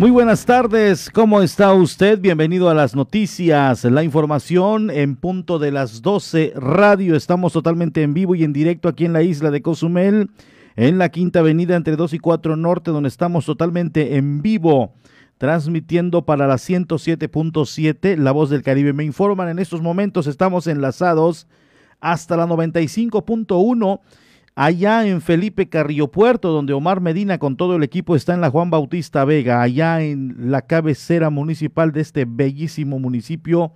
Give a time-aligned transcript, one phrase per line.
[0.00, 2.18] Muy buenas tardes, ¿cómo está usted?
[2.18, 7.14] Bienvenido a las noticias, la información en punto de las 12 radio.
[7.14, 10.30] Estamos totalmente en vivo y en directo aquí en la isla de Cozumel,
[10.74, 14.94] en la quinta avenida entre 2 y 4 norte, donde estamos totalmente en vivo,
[15.36, 18.94] transmitiendo para la 107.7, La Voz del Caribe.
[18.94, 21.46] Me informan en estos momentos, estamos enlazados
[22.00, 24.00] hasta la 95.1
[24.60, 28.50] allá en Felipe Carrillo Puerto, donde Omar Medina con todo el equipo está en la
[28.50, 33.72] Juan Bautista Vega, allá en la cabecera municipal de este bellísimo municipio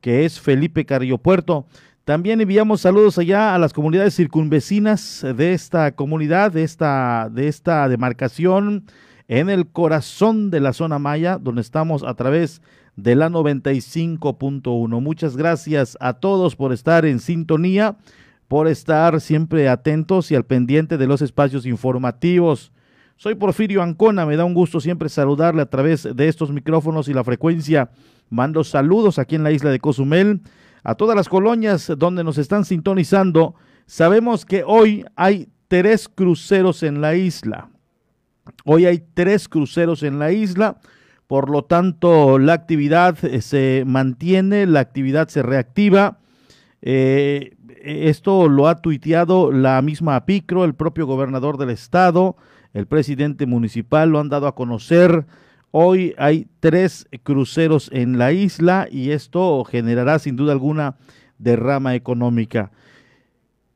[0.00, 1.66] que es Felipe Carrillo Puerto.
[2.04, 7.88] También enviamos saludos allá a las comunidades circunvecinas de esta comunidad, de esta, de esta
[7.88, 8.84] demarcación,
[9.26, 12.62] en el corazón de la zona maya, donde estamos a través
[12.94, 15.00] de la 95.1.
[15.00, 17.96] Muchas gracias a todos por estar en sintonía
[18.48, 22.72] por estar siempre atentos y al pendiente de los espacios informativos.
[23.16, 27.14] Soy Porfirio Ancona, me da un gusto siempre saludarle a través de estos micrófonos y
[27.14, 27.90] la frecuencia.
[28.30, 30.40] Mando saludos aquí en la isla de Cozumel,
[30.82, 33.54] a todas las colonias donde nos están sintonizando.
[33.86, 37.68] Sabemos que hoy hay tres cruceros en la isla.
[38.64, 40.78] Hoy hay tres cruceros en la isla,
[41.26, 46.18] por lo tanto la actividad eh, se mantiene, la actividad se reactiva.
[46.80, 47.56] Eh,
[47.88, 52.36] esto lo ha tuiteado la misma APICRO, el propio gobernador del estado,
[52.74, 55.26] el presidente municipal lo han dado a conocer.
[55.70, 60.96] Hoy hay tres cruceros en la isla y esto generará sin duda alguna
[61.38, 62.70] derrama económica.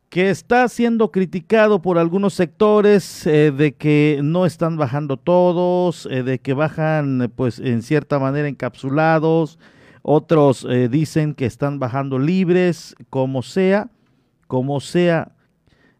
[0.08, 6.22] Que está siendo criticado por algunos sectores eh, de que no están bajando todos, eh,
[6.22, 9.58] de que bajan pues en cierta manera encapsulados,
[10.02, 13.88] otros eh, dicen que están bajando libres, como sea,
[14.52, 15.32] como sea,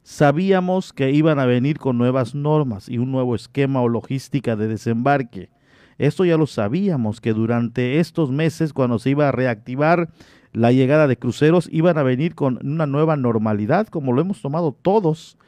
[0.02, 4.68] sabíamos que iban a venir con nuevas normas y un nuevo esquema o logística de
[4.68, 5.48] desembarque.
[5.96, 10.10] Esto ya lo sabíamos, que durante estos meses, cuando se iba a reactivar
[10.52, 14.76] la llegada de cruceros, iban a venir con una nueva normalidad, como lo hemos tomado
[14.82, 15.38] todos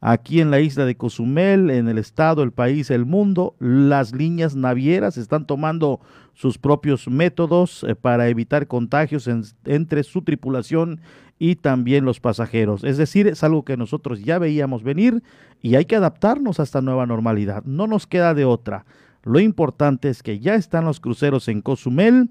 [0.00, 3.56] aquí en la isla de Cozumel, en el estado, el país, el mundo.
[3.58, 5.98] Las líneas navieras están tomando
[6.34, 9.28] sus propios métodos eh, para evitar contagios
[9.64, 11.00] entre su tripulación
[11.42, 12.84] y también los pasajeros.
[12.84, 15.24] Es decir, es algo que nosotros ya veíamos venir
[15.60, 17.64] y hay que adaptarnos a esta nueva normalidad.
[17.64, 18.86] No nos queda de otra.
[19.24, 22.30] Lo importante es que ya están los cruceros en Cozumel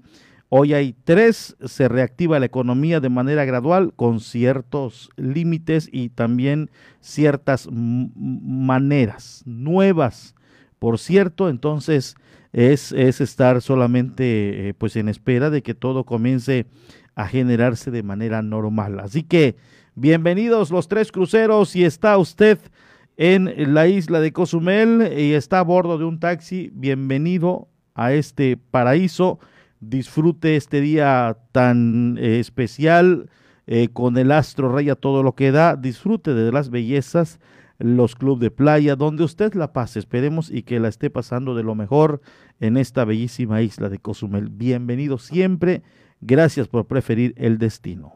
[0.54, 6.70] Hoy hay tres, se reactiva la economía de manera gradual con ciertos límites y también
[7.00, 10.34] ciertas maneras nuevas.
[10.78, 12.16] Por cierto, entonces
[12.52, 16.66] es, es estar solamente eh, pues en espera de que todo comience
[17.14, 19.00] a generarse de manera normal.
[19.00, 19.56] Así que
[19.94, 22.58] bienvenidos los tres cruceros y está usted
[23.16, 28.56] en la isla de Cozumel y está a bordo de un taxi, bienvenido a este
[28.56, 29.38] paraíso
[29.82, 33.28] disfrute este día tan eh, especial
[33.66, 37.40] eh, con el astro rey a todo lo que da, disfrute de las bellezas,
[37.78, 41.64] los clubes de playa, donde usted la pase, esperemos y que la esté pasando de
[41.64, 42.20] lo mejor
[42.60, 44.50] en esta bellísima isla de Cozumel.
[44.50, 45.82] Bienvenido siempre,
[46.22, 48.14] gracias por preferir el destino.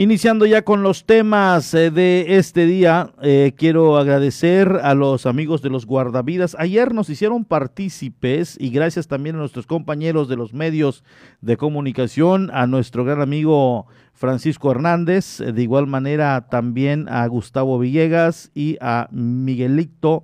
[0.00, 5.60] Iniciando ya con los temas eh, de este día, eh, quiero agradecer a los amigos
[5.60, 6.54] de los guardavidas.
[6.56, 11.02] Ayer nos hicieron partícipes y gracias también a nuestros compañeros de los medios
[11.40, 18.52] de comunicación, a nuestro gran amigo Francisco Hernández, de igual manera también a Gustavo Villegas
[18.54, 20.22] y a Miguelito,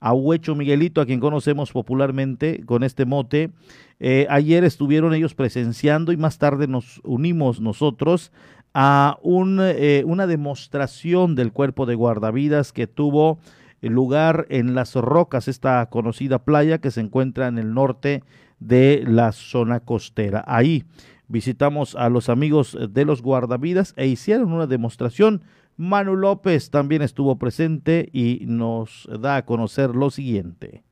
[0.00, 3.50] a Huecho Miguelito, a quien conocemos popularmente con este mote.
[3.98, 8.32] Eh, ayer estuvieron ellos presenciando y más tarde nos unimos nosotros
[8.74, 13.38] a eh, una demostración del cuerpo de guardavidas que tuvo
[13.80, 18.22] lugar en Las Rocas, esta conocida playa que se encuentra en el norte
[18.60, 20.44] de la zona costera.
[20.46, 20.84] Ahí
[21.28, 25.42] visitamos a los amigos de los guardavidas e hicieron una demostración.
[25.76, 30.82] Manu López también estuvo presente y nos da a conocer lo siguiente.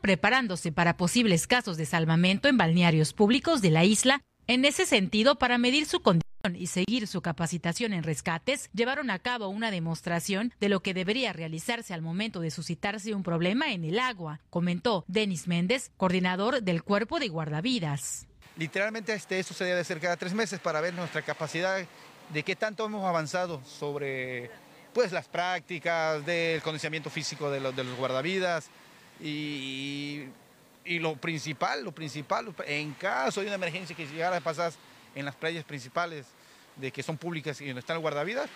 [0.00, 4.22] preparándose para posibles casos de salvamento en balnearios públicos de la isla.
[4.46, 9.18] En ese sentido, para medir su condición y seguir su capacitación en rescates, llevaron a
[9.18, 13.84] cabo una demostración de lo que debería realizarse al momento de suscitarse un problema en
[13.84, 18.26] el agua, comentó Denis Méndez, coordinador del Cuerpo de Guardavidas.
[18.56, 21.84] Literalmente este, esto se debe hacer cada tres meses para ver nuestra capacidad
[22.32, 24.50] de qué tanto hemos avanzado sobre
[24.92, 28.68] pues, las prácticas del condicionamiento físico de los, de los guardavidas
[29.20, 30.24] y,
[30.84, 34.72] y, lo principal, lo principal, en caso de una emergencia que llegara a pasar
[35.14, 36.26] en las playas principales
[36.76, 38.48] de que son públicas y donde están el guardavidas,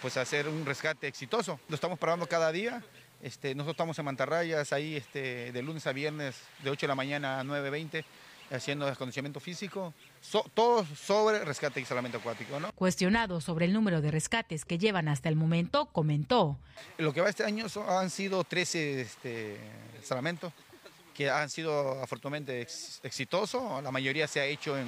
[0.00, 1.60] pues hacer un rescate exitoso.
[1.68, 2.82] Lo estamos probando cada día.
[3.22, 6.94] Este, nosotros estamos en Mantarrayas ahí este, de lunes a viernes de 8 de la
[6.94, 8.04] mañana a 9.20
[8.50, 9.92] haciendo desconocimiento físico,
[10.54, 12.60] todo sobre rescate y salvamento acuático.
[12.60, 12.72] ¿no?
[12.72, 16.58] Cuestionado sobre el número de rescates que llevan hasta el momento, comentó.
[16.98, 19.56] Lo que va este año han sido 13 este,
[20.02, 20.52] salvamentos
[21.14, 22.60] que han sido afortunadamente
[23.02, 23.82] exitosos.
[23.82, 24.86] La mayoría se ha hecho en,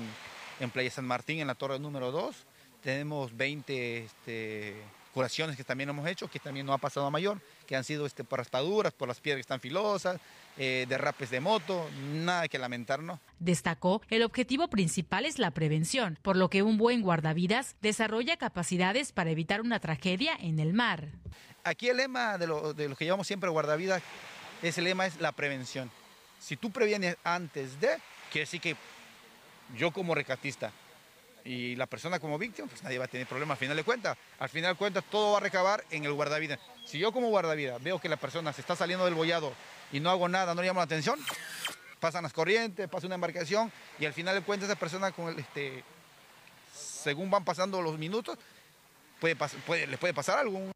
[0.60, 2.36] en Playa San Martín, en la torre número 2.
[2.82, 4.76] Tenemos 20 este,
[5.12, 8.06] curaciones que también hemos hecho, que también no ha pasado a mayor, que han sido
[8.06, 10.20] este, por raspaduras, por las piedras que están filosas,
[10.56, 13.20] eh, derrapes de moto, nada que lamentar, ¿no?
[13.38, 19.12] Destacó, el objetivo principal es la prevención, por lo que un buen guardavidas desarrolla capacidades
[19.12, 21.08] para evitar una tragedia en el mar.
[21.64, 24.02] Aquí el lema de lo, de lo que llevamos siempre guardavidas,
[24.62, 25.90] ese lema es la prevención.
[26.38, 27.98] Si tú previenes antes de,
[28.30, 28.76] quiere decir que
[29.76, 30.72] yo como recatista
[31.44, 34.18] y la persona como víctima, pues nadie va a tener problema al final de cuentas.
[34.38, 36.58] Al final de cuentas todo va a recabar en el guardavidas.
[36.84, 39.52] Si yo como guardavidas veo que la persona se está saliendo del bollado
[39.92, 41.18] y no hago nada, no le llamo la atención,
[42.00, 45.38] pasan las corrientes, pasa una embarcación y al final de cuentas esa persona con el,
[45.38, 45.84] este,
[46.74, 48.38] según van pasando los minutos,
[49.20, 50.70] puede, puede, les puede pasar algo.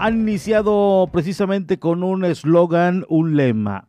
[0.00, 3.88] Han iniciado precisamente con un eslogan, un lema,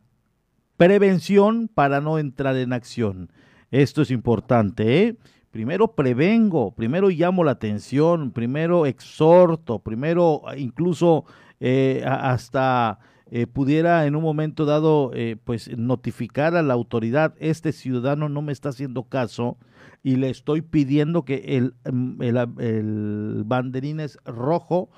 [0.76, 3.30] Prevención para no entrar en acción.
[3.70, 5.16] Esto es importante, ¿eh?
[5.52, 11.26] Primero prevengo, primero llamo la atención, primero exhorto, primero ah, incluso
[11.60, 12.98] eh, hasta
[13.30, 18.42] eh, pudiera en un momento dado eh, pues notificar a la autoridad, este ciudadano no
[18.42, 19.58] me está haciendo caso
[20.02, 24.88] y le estoy pidiendo que el, mm, el, el banderín es rojo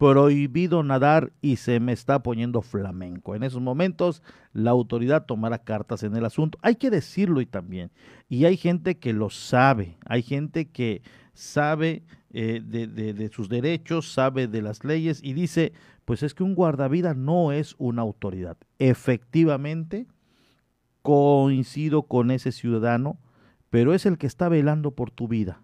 [0.00, 3.34] prohibido nadar y se me está poniendo flamenco.
[3.34, 4.22] En esos momentos
[4.54, 6.58] la autoridad tomará cartas en el asunto.
[6.62, 7.90] Hay que decirlo y también.
[8.26, 11.02] Y hay gente que lo sabe, hay gente que
[11.34, 15.74] sabe eh, de, de, sus derechos, sabe de las leyes y dice,
[16.06, 18.56] pues es que un guardavida no es una autoridad.
[18.78, 20.06] Efectivamente,
[21.02, 23.18] coincido con ese ciudadano,
[23.68, 25.62] pero es el que está velando por tu vida.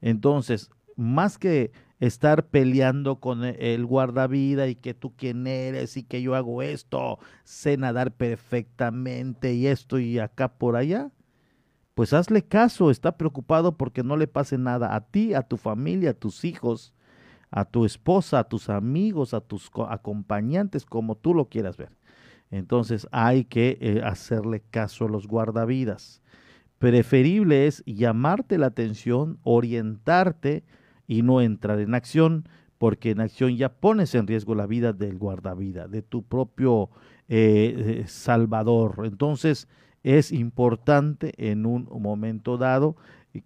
[0.00, 1.72] Entonces, más que
[2.06, 6.62] estar peleando con e, el guardavida y que tú quién eres y que yo hago
[6.62, 11.10] esto, sé nadar perfectamente y esto y acá por allá,
[11.94, 16.10] pues hazle caso, está preocupado porque no le pase nada a ti, a tu familia,
[16.10, 16.92] a tus hijos,
[17.50, 21.90] a tu esposa, a tus amigos, a tus acompañantes, como tú lo quieras ver.
[22.50, 26.20] Entonces hay que eh, hacerle caso a los guardavidas.
[26.78, 30.64] Preferible es llamarte la atención, orientarte,
[31.06, 32.48] y no entrar en acción,
[32.78, 36.90] porque en acción ya pones en riesgo la vida del guardavida, de tu propio
[37.28, 39.02] eh, eh, salvador.
[39.04, 39.68] Entonces
[40.02, 42.96] es importante en un momento dado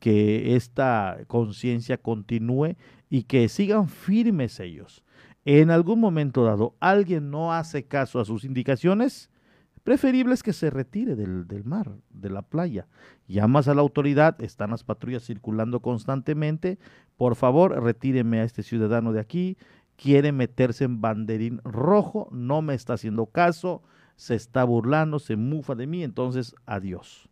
[0.00, 2.76] que esta conciencia continúe
[3.08, 5.04] y que sigan firmes ellos.
[5.44, 9.30] En algún momento dado alguien no hace caso a sus indicaciones,
[9.78, 12.86] preferible es que se retire del, del, mar, de la playa.
[13.26, 16.78] Llamas a la autoridad, están las patrullas circulando constantemente,
[17.16, 19.56] por favor, retíreme a este ciudadano de aquí,
[19.96, 23.82] quiere meterse en banderín rojo, no me está haciendo caso,
[24.14, 27.28] se está burlando, se mufa de mí, entonces adiós.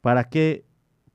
[0.00, 0.64] ¿Para qué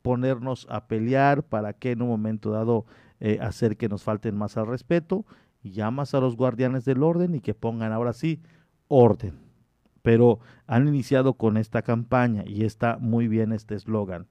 [0.02, 1.44] ponernos a pelear?
[1.44, 2.86] ¿Para qué en un momento dado
[3.20, 5.26] eh, hacer que nos falten más al respeto?
[5.64, 8.42] Llamas a los guardianes del orden y que pongan ahora sí
[8.88, 9.45] orden.
[10.06, 14.28] Pero han iniciado con esta campaña y está muy bien este eslogan.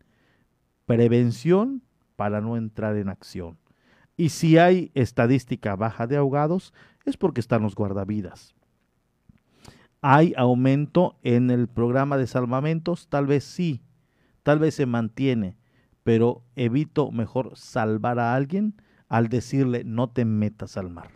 [0.86, 1.82] Prevención
[2.14, 3.58] para no entrar en acción.
[4.16, 6.72] Y si hay estadística baja de ahogados,
[7.04, 8.54] es porque están los guardavidas.
[10.00, 13.08] ¿Hay aumento en el programa de salvamentos?
[13.08, 13.82] Tal vez sí,
[14.44, 15.56] tal vez se mantiene,
[16.04, 21.10] pero evito mejor salvar a alguien al decirle no te metas al mar.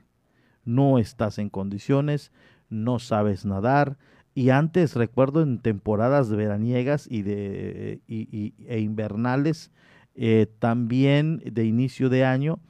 [0.64, 2.32] No estás en condiciones,
[2.70, 3.98] no sabes nadar.
[4.38, 9.72] Y antes recuerdo en temporadas veraniegas y de, e invernales,
[10.14, 12.60] eh, también de inicio de año,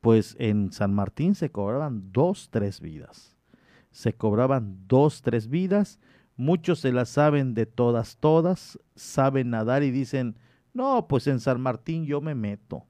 [0.00, 3.36] pues en San Martín se cobraban dos, tres vidas.
[3.90, 5.98] Se cobraban dos, tres vidas.
[6.36, 10.36] Muchos se las saben de todas, todas, saben nadar y dicen,
[10.72, 12.86] no, pues en San Martín yo me meto.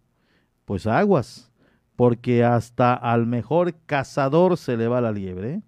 [0.66, 1.50] Pues aguas,
[1.96, 5.54] porque hasta al mejor cazador se le va la liebre.
[5.54, 5.62] ¿eh?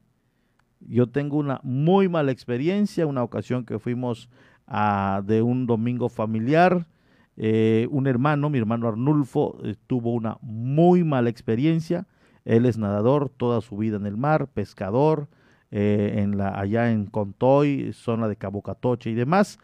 [0.81, 4.29] Yo tengo una muy mala experiencia, una ocasión que fuimos
[4.67, 6.87] ah, de un domingo familiar.
[7.37, 12.07] Eh, un hermano, mi hermano Arnulfo, eh, tuvo una muy mala experiencia.
[12.45, 15.29] Él es nadador toda su vida en el mar, pescador,
[15.71, 19.59] eh, en la, allá en Contoy, zona de Cabocatoche y demás.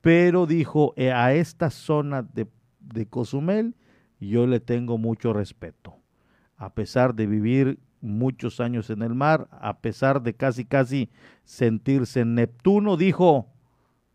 [0.00, 2.46] Pero dijo, a esta zona de,
[2.80, 3.74] de Cozumel
[4.20, 5.94] yo le tengo mucho respeto.
[6.56, 11.10] A pesar de vivir muchos años en el mar, a pesar de casi casi
[11.44, 13.52] sentirse en Neptuno, dijo,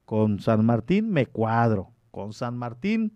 [0.06, 3.14] con San Martín me cuadro, con San Martín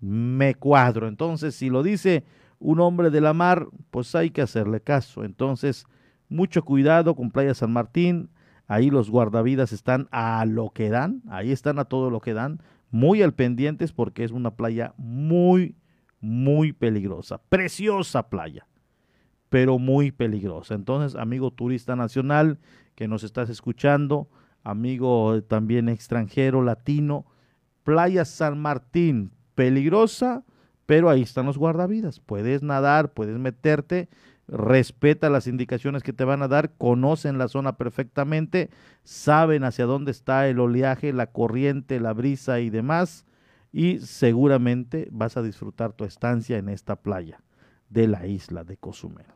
[0.00, 1.08] me cuadro.
[1.08, 2.24] Entonces, si lo dice
[2.58, 5.24] un hombre de la mar, pues hay que hacerle caso.
[5.24, 5.86] Entonces,
[6.28, 8.30] mucho cuidado con Playa San Martín.
[8.66, 12.62] Ahí los guardavidas están a lo que dan, ahí están a todo lo que dan,
[12.90, 15.76] muy al pendientes porque es una playa muy,
[16.20, 17.38] muy peligrosa.
[17.48, 18.66] Preciosa playa
[19.52, 20.74] pero muy peligrosa.
[20.74, 22.58] Entonces, amigo turista nacional
[22.94, 24.30] que nos estás escuchando,
[24.64, 27.26] amigo también extranjero, latino,
[27.84, 30.42] Playa San Martín, peligrosa,
[30.86, 32.18] pero ahí están los guardavidas.
[32.18, 34.08] Puedes nadar, puedes meterte,
[34.48, 38.70] respeta las indicaciones que te van a dar, conocen la zona perfectamente,
[39.04, 43.26] saben hacia dónde está el oleaje, la corriente, la brisa y demás,
[43.70, 47.42] y seguramente vas a disfrutar tu estancia en esta playa
[47.90, 49.26] de la isla de Cozumel.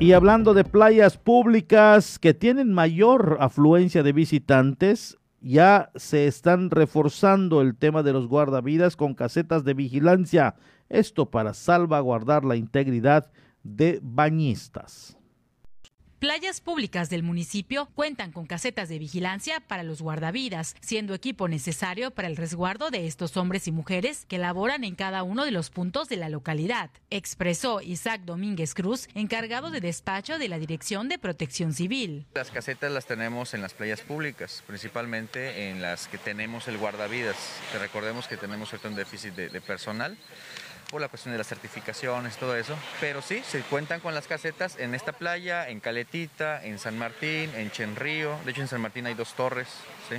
[0.00, 7.60] Y hablando de playas públicas que tienen mayor afluencia de visitantes, ya se están reforzando
[7.60, 10.54] el tema de los guardavidas con casetas de vigilancia,
[10.88, 13.30] esto para salvaguardar la integridad
[13.64, 15.17] de bañistas.
[16.18, 22.10] Playas públicas del municipio cuentan con casetas de vigilancia para los guardavidas, siendo equipo necesario
[22.10, 25.70] para el resguardo de estos hombres y mujeres que laboran en cada uno de los
[25.70, 31.20] puntos de la localidad, expresó Isaac Domínguez Cruz, encargado de despacho de la Dirección de
[31.20, 32.26] Protección Civil.
[32.34, 37.36] Las casetas las tenemos en las playas públicas, principalmente en las que tenemos el guardavidas,
[37.70, 40.18] que recordemos que tenemos cierto déficit de, de personal
[40.90, 42.76] por la cuestión de las certificaciones, todo eso.
[43.00, 47.50] Pero sí, se cuentan con las casetas en esta playa, en Caletita, en San Martín,
[47.54, 48.38] en Chenrío.
[48.44, 49.68] De hecho, en San Martín hay dos torres,
[50.08, 50.16] ¿sí?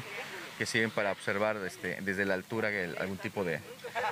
[0.58, 3.62] que sirven para observar este, desde la altura algún tipo de,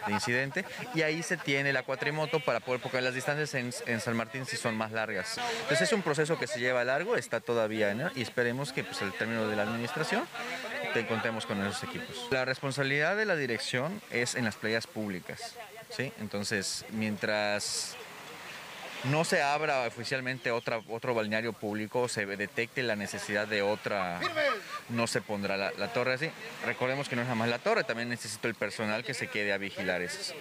[0.08, 0.66] incidente.
[0.96, 4.56] Y ahí se tiene la cuatrimoto para poder, porque las distancias en, San Martín sí
[4.56, 5.38] son más largas.
[5.62, 8.10] Entonces es un proceso que se lleva largo, está todavía, ¿no?
[8.16, 10.26] y esperemos que pues, al término de la administración
[10.94, 12.28] te contemos con esos equipos.
[12.32, 15.56] La responsabilidad de la dirección es en las playas públicas.
[15.90, 16.12] ¿Sí?
[16.20, 17.96] Entonces, mientras
[19.06, 24.20] no se abra oficialmente otra, otro balneario público, se detecte la necesidad de otra,
[24.90, 26.30] no se pondrá la, torre así.
[26.66, 29.54] Recordemos que no es nada más la torre, también necesito el personal que se quede
[29.54, 30.34] a vigilar eso.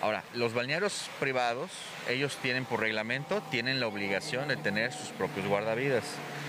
[0.00, 1.70] Ahora, los balnearios privados,
[2.08, 6.04] ellos tienen por reglamento, tienen la obligación de tener sus propios guardavidas.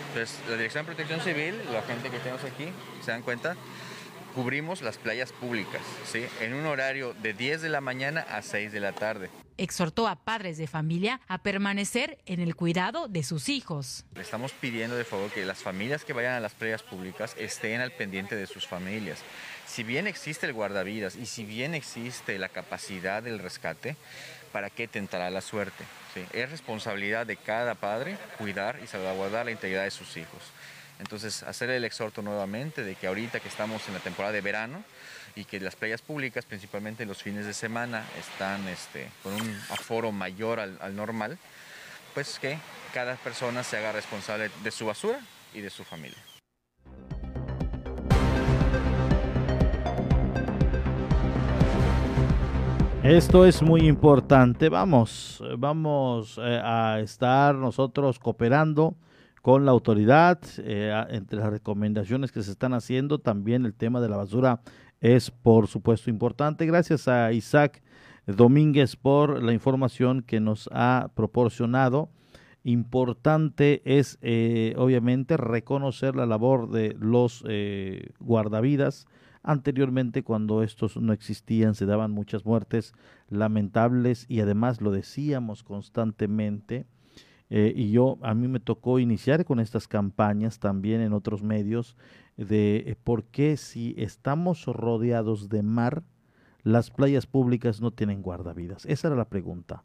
[0.09, 2.69] Entonces, la Dirección de Protección Civil, la gente que tenemos aquí,
[3.03, 3.55] se dan cuenta,
[4.37, 6.23] cubrimos las playas públicas, ¿sí?
[6.41, 9.31] En un horario de 10 de la mañana a 6 de la tarde.
[9.57, 14.05] Exhortó a padres de familia a permanecer en el cuidado de sus hijos.
[14.13, 17.81] Le estamos pidiendo de favor que las familias que vayan a las playas públicas estén
[17.81, 19.23] al pendiente de sus familias.
[19.65, 23.95] Si bien existe el guardavidas y si bien existe la capacidad del rescate,
[24.51, 25.83] ¿para qué tentará la suerte?
[26.31, 30.43] Es responsabilidad de cada padre cuidar y salvaguardar la integridad de sus hijos.
[30.99, 34.83] Entonces, hacer el exhorto nuevamente de que ahorita que estamos en la temporada de verano
[35.35, 40.11] y que las playas públicas, principalmente los fines de semana, están este, con un aforo
[40.11, 41.37] mayor al, al normal,
[42.13, 42.57] pues que
[42.93, 45.19] cada persona se haga responsable de su basura
[45.53, 46.17] y de su familia.
[53.03, 54.67] Esto es muy importante.
[54.67, 58.95] Vamos, vamos eh, a estar nosotros cooperando
[59.47, 60.41] con la autoridad.
[60.57, 64.59] Eh, entre las recomendaciones que se están haciendo, también el tema de la basura
[64.99, 66.65] es, por supuesto, importante.
[66.65, 67.81] Gracias a Isaac
[68.25, 72.09] Domínguez por la información que nos ha proporcionado.
[72.65, 79.07] Importante es, eh, obviamente, reconocer la labor de los eh, guardavidas.
[79.43, 82.91] Anteriormente, cuando estos no existían, se daban muchas muertes
[83.29, 86.85] lamentables y además lo decíamos constantemente
[87.49, 91.95] eh, y yo, a mí me tocó iniciar con estas campañas también en otros medios
[92.35, 96.03] de eh, por qué si estamos rodeados de mar,
[96.63, 98.85] las playas públicas no tienen guardavidas.
[98.85, 99.83] Esa era la pregunta.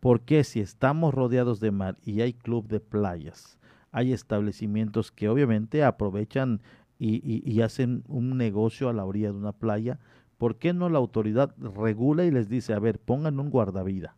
[0.00, 3.58] ¿Por qué si estamos rodeados de mar y hay club de playas,
[3.92, 6.60] hay establecimientos que obviamente aprovechan
[6.98, 10.00] y, y hacen un negocio a la orilla de una playa,
[10.38, 14.16] ¿por qué no la autoridad regula y les dice, a ver, pongan un guardavida?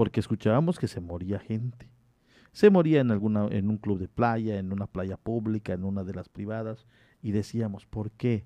[0.00, 1.89] porque escuchábamos que se moría gente.
[2.52, 6.04] Se moría en alguna en un club de playa, en una playa pública, en una
[6.04, 6.86] de las privadas
[7.22, 8.44] y decíamos, ¿por qué?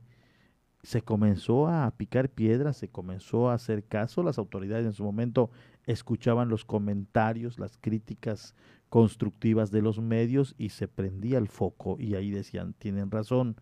[0.83, 5.51] Se comenzó a picar piedras, se comenzó a hacer caso, las autoridades en su momento
[5.87, 8.55] escuchaban los comentarios, las críticas
[8.91, 13.57] constructivas de los medios y se prendía el foco y ahí decían, tienen razón.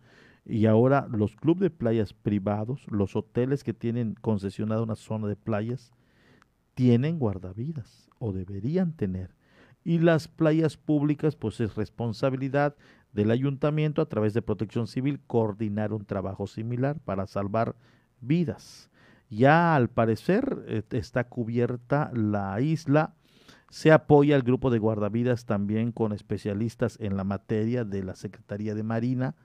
[0.45, 5.37] Y ahora los clubes de playas privados, los hoteles que tienen concesionada una zona de
[5.37, 5.93] playas,
[6.73, 9.33] tienen guardavidas o deberían tener.
[9.83, 12.75] Y las playas públicas, pues es responsabilidad
[13.11, 17.75] del ayuntamiento a través de protección civil coordinar un trabajo similar para salvar
[18.21, 18.89] vidas.
[19.29, 23.15] Ya al parecer eh, está cubierta la isla
[23.73, 28.75] se apoya al grupo de guardavidas también con especialistas en la materia de la Secretaría
[28.75, 29.35] de Marina.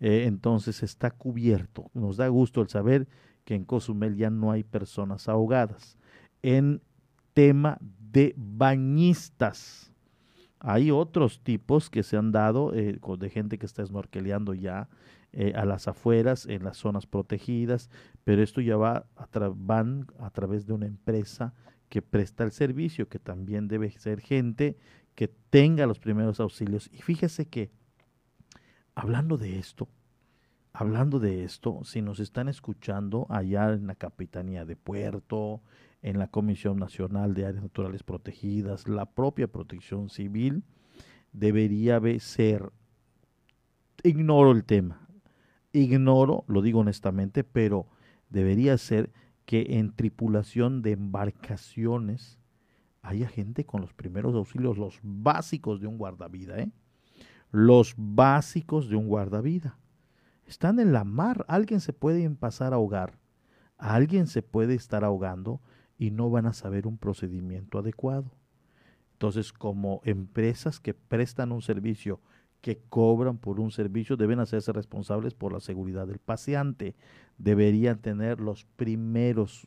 [0.00, 1.90] Eh, entonces está cubierto.
[1.92, 3.06] Nos da gusto el saber
[3.44, 5.98] que en Cozumel ya no hay personas ahogadas.
[6.40, 6.80] En
[7.34, 7.76] tema
[8.14, 9.92] de bañistas,
[10.60, 14.88] hay otros tipos que se han dado eh, de gente que está snorkeleando ya
[15.32, 17.90] eh, a las afueras, en las zonas protegidas,
[18.22, 21.54] pero esto ya va a van a través de una empresa
[21.88, 24.78] que presta el servicio, que también debe ser gente
[25.16, 26.88] que tenga los primeros auxilios.
[26.92, 27.72] Y fíjese que,
[28.94, 29.88] hablando de esto,
[30.72, 35.62] hablando de esto, si nos están escuchando allá en la Capitanía de Puerto,
[36.04, 40.62] en la Comisión Nacional de Áreas Naturales Protegidas, la propia Protección Civil,
[41.32, 42.70] debería ser,
[44.02, 45.08] ignoro el tema,
[45.72, 47.86] ignoro, lo digo honestamente, pero
[48.28, 49.12] debería ser
[49.46, 52.38] que en tripulación de embarcaciones
[53.00, 56.70] haya gente con los primeros auxilios, los básicos de un guardavida, ¿eh?
[57.50, 59.78] Los básicos de un guardavida.
[60.44, 63.18] Están en la mar, alguien se puede pasar a ahogar,
[63.78, 65.62] alguien se puede estar ahogando
[66.04, 68.30] y no van a saber un procedimiento adecuado.
[69.12, 72.20] Entonces, como empresas que prestan un servicio,
[72.60, 76.94] que cobran por un servicio, deben hacerse responsables por la seguridad del paciente
[77.38, 79.66] deberían tener los primeros,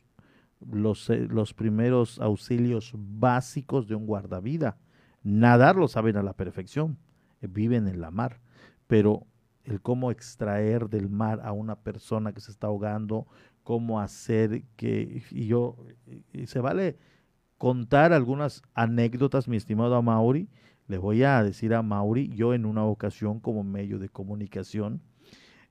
[0.60, 4.78] los, eh, los primeros auxilios básicos de un guardavida.
[5.24, 7.00] Nadar lo saben a la perfección,
[7.42, 8.42] eh, viven en la mar,
[8.86, 9.26] pero
[9.64, 13.26] el cómo extraer del mar a una persona que se está ahogando,
[13.68, 15.76] cómo hacer que, y yo,
[16.46, 16.96] se vale
[17.58, 20.48] contar algunas anécdotas, mi estimado Mauri,
[20.88, 25.02] le voy a decir a Mauri, yo en una ocasión como medio de comunicación,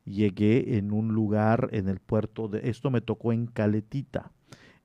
[0.05, 4.31] llegué en un lugar en el puerto de, esto me tocó en Caletita,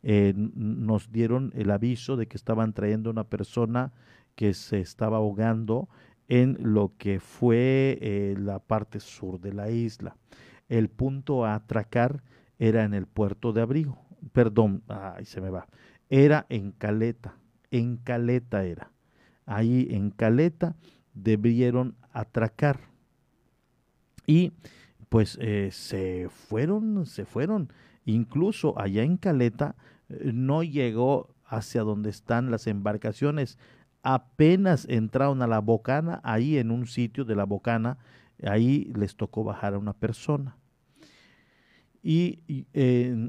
[0.04, 3.92] eh, nos dieron el aviso de que estaban trayendo una persona
[4.36, 5.90] que se estaba ahogando
[6.30, 10.16] en lo que fue eh, la parte sur de la isla.
[10.70, 12.24] El punto a atracar
[12.62, 13.98] era en el puerto de abrigo,
[14.34, 15.68] perdón, ahí se me va,
[16.12, 17.36] era en Caleta,
[17.72, 18.92] en Caleta era.
[19.48, 20.76] Ahí en Caleta
[21.16, 22.80] debieron atracar.
[24.28, 24.54] Y
[25.10, 27.74] pues eh, se fueron, se fueron.
[28.06, 29.76] Incluso allá en Caleta
[30.10, 33.58] eh, no llegó hacia donde están las embarcaciones.
[34.04, 37.98] Apenas entraron a la bocana, ahí en un sitio de la bocana,
[38.44, 40.58] ahí les tocó bajar a una persona.
[42.04, 42.40] Y,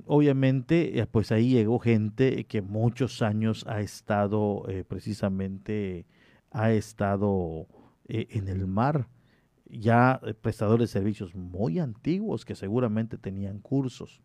[0.06, 6.06] obviamente, eh, pues ahí llegó gente que muchos años ha estado precisamente,
[6.50, 7.66] ha estado
[8.08, 9.08] en el mar
[9.72, 14.20] ya eh, prestadores de servicios muy antiguos que seguramente tenían cursos.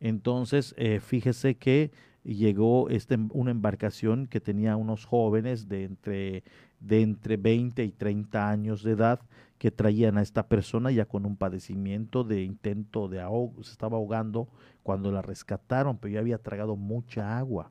[0.00, 1.90] Entonces, eh, fíjese que
[2.24, 6.44] llegó este, una embarcación que tenía unos jóvenes de entre,
[6.80, 9.20] de entre 20 y 30 años de edad
[9.58, 13.96] que traían a esta persona ya con un padecimiento de intento de ahogo, se estaba
[13.96, 14.48] ahogando
[14.82, 17.70] cuando la rescataron, pero ya había tragado mucha agua.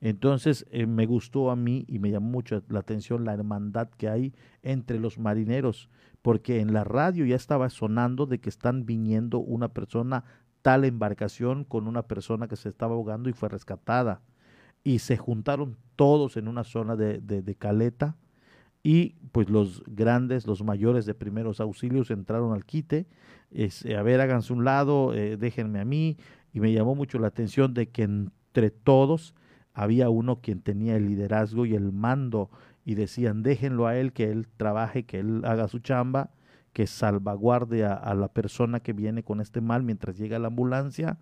[0.00, 4.08] Entonces eh, me gustó a mí y me llamó mucho la atención la hermandad que
[4.08, 5.88] hay entre los marineros,
[6.20, 10.24] porque en la radio ya estaba sonando de que están viniendo una persona,
[10.60, 14.20] tal embarcación con una persona que se estaba ahogando y fue rescatada.
[14.84, 18.16] Y se juntaron todos en una zona de, de, caleta
[18.86, 23.08] y pues los grandes, los mayores de primeros auxilios entraron al quite,
[23.98, 26.18] a ver, háganse un lado, eh, déjenme a mí,
[26.52, 29.34] y me llamó mucho la atención de que entre todos
[29.74, 32.48] había uno quien tenía el liderazgo y el mando
[32.84, 36.30] y decían, déjenlo a él, que él trabaje, que él haga su chamba,
[36.72, 41.18] que salvaguarde a, la persona que viene con este mal mientras llega la ambulancia,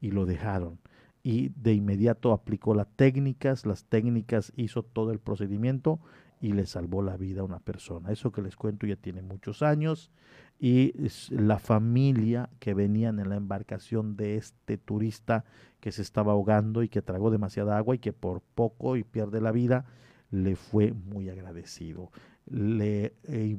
[0.00, 0.78] y lo dejaron.
[1.24, 5.98] Y de inmediato aplicó las técnicas, las técnicas hizo todo el procedimiento
[6.40, 8.10] y le salvó la vida a una persona.
[8.10, 10.10] Eso que les cuento ya tiene muchos años
[10.58, 10.94] y
[11.30, 15.44] la familia que venían en la embarcación de este turista
[15.80, 19.40] que se estaba ahogando y que tragó demasiada agua y que por poco y pierde
[19.40, 19.84] la vida,
[20.30, 22.10] le fue muy agradecido.
[22.46, 23.56] Le, eh,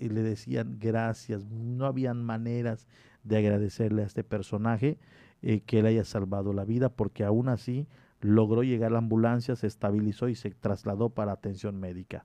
[0.00, 2.86] le decían gracias, no habían maneras
[3.24, 4.98] de agradecerle a este personaje
[5.42, 7.86] eh, que le haya salvado la vida, porque aún así
[8.20, 12.24] logró llegar a la ambulancia, se estabilizó y se trasladó para atención médica.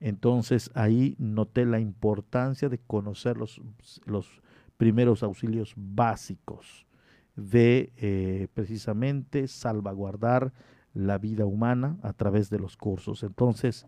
[0.00, 3.62] Entonces ahí noté la importancia de conocer los,
[4.04, 4.42] los
[4.76, 6.86] primeros auxilios básicos
[7.34, 10.52] de eh, precisamente salvaguardar
[10.94, 13.22] la vida humana a través de los cursos.
[13.22, 13.86] Entonces,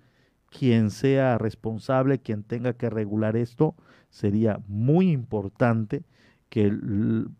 [0.50, 3.74] quien sea responsable, quien tenga que regular esto,
[4.10, 6.04] sería muy importante
[6.48, 6.72] que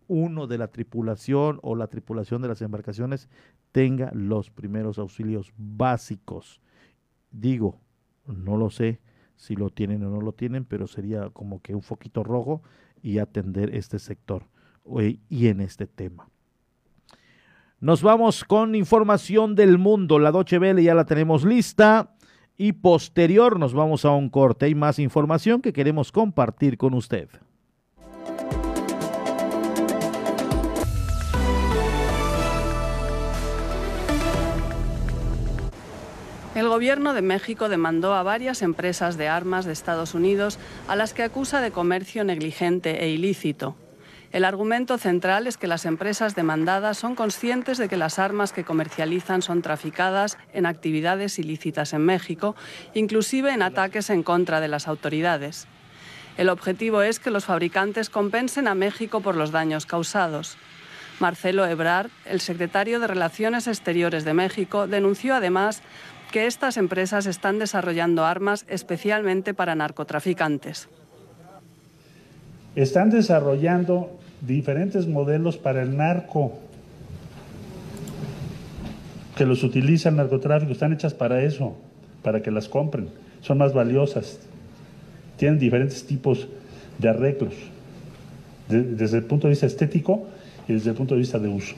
[0.06, 3.28] uno de la tripulación o la tripulación de las embarcaciones
[3.72, 6.60] tenga los primeros auxilios básicos.
[7.30, 7.80] Digo,
[8.26, 9.00] no lo sé
[9.36, 12.62] si lo tienen o no lo tienen, pero sería como que un foquito rojo
[13.02, 14.44] y atender este sector
[15.28, 16.28] y en este tema.
[17.80, 20.18] Nos vamos con información del mundo.
[20.18, 22.16] La Doche Vele ya la tenemos lista
[22.56, 27.28] y posterior nos vamos a un corte y más información que queremos compartir con usted.
[36.58, 41.14] El gobierno de México demandó a varias empresas de armas de Estados Unidos a las
[41.14, 43.76] que acusa de comercio negligente e ilícito.
[44.32, 48.64] El argumento central es que las empresas demandadas son conscientes de que las armas que
[48.64, 52.56] comercializan son traficadas en actividades ilícitas en México,
[52.92, 55.68] inclusive en ataques en contra de las autoridades.
[56.38, 60.58] El objetivo es que los fabricantes compensen a México por los daños causados.
[61.20, 65.82] Marcelo Ebrard, el secretario de Relaciones Exteriores de México, denunció además
[66.30, 70.88] que estas empresas están desarrollando armas especialmente para narcotraficantes.
[72.76, 74.10] Están desarrollando
[74.40, 76.58] diferentes modelos para el narco
[79.36, 81.76] que los utiliza el narcotráfico, están hechas para eso,
[82.22, 83.08] para que las compren,
[83.40, 84.40] son más valiosas,
[85.36, 86.48] tienen diferentes tipos
[86.98, 87.54] de arreglos,
[88.68, 90.26] desde el punto de vista estético
[90.66, 91.76] y desde el punto de vista de uso.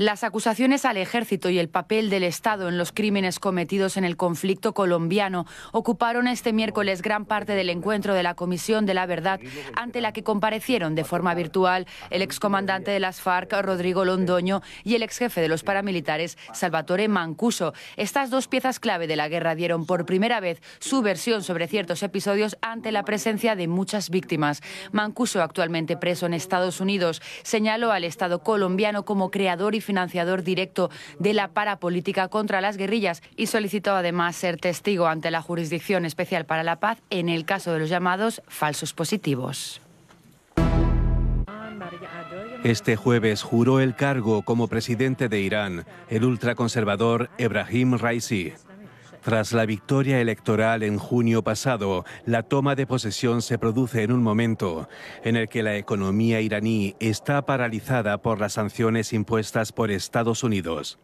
[0.00, 4.16] Las acusaciones al ejército y el papel del Estado en los crímenes cometidos en el
[4.16, 9.40] conflicto colombiano ocuparon este miércoles gran parte del encuentro de la Comisión de la Verdad,
[9.76, 14.94] ante la que comparecieron de forma virtual el excomandante de las FARC, Rodrigo Londoño, y
[14.94, 17.74] el exjefe de los paramilitares, Salvatore Mancuso.
[17.98, 22.02] Estas dos piezas clave de la guerra dieron por primera vez su versión sobre ciertos
[22.02, 24.62] episodios ante la presencia de muchas víctimas.
[24.92, 30.88] Mancuso, actualmente preso en Estados Unidos, señaló al Estado colombiano como creador y financiador directo
[31.18, 36.44] de la parapolítica contra las guerrillas y solicitó además ser testigo ante la Jurisdicción Especial
[36.44, 39.80] para la Paz en el caso de los llamados falsos positivos.
[42.62, 48.52] Este jueves juró el cargo como presidente de Irán el ultraconservador Ebrahim Raisi.
[49.22, 54.22] Tras la victoria electoral en junio pasado, la toma de posesión se produce en un
[54.22, 54.88] momento
[55.22, 60.98] en el que la economía iraní está paralizada por las sanciones impuestas por Estados Unidos.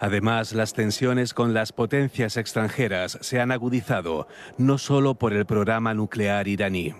[0.00, 4.26] Además, las tensiones con las potencias extranjeras se han agudizado,
[4.58, 6.94] no solo por el programa nuclear iraní.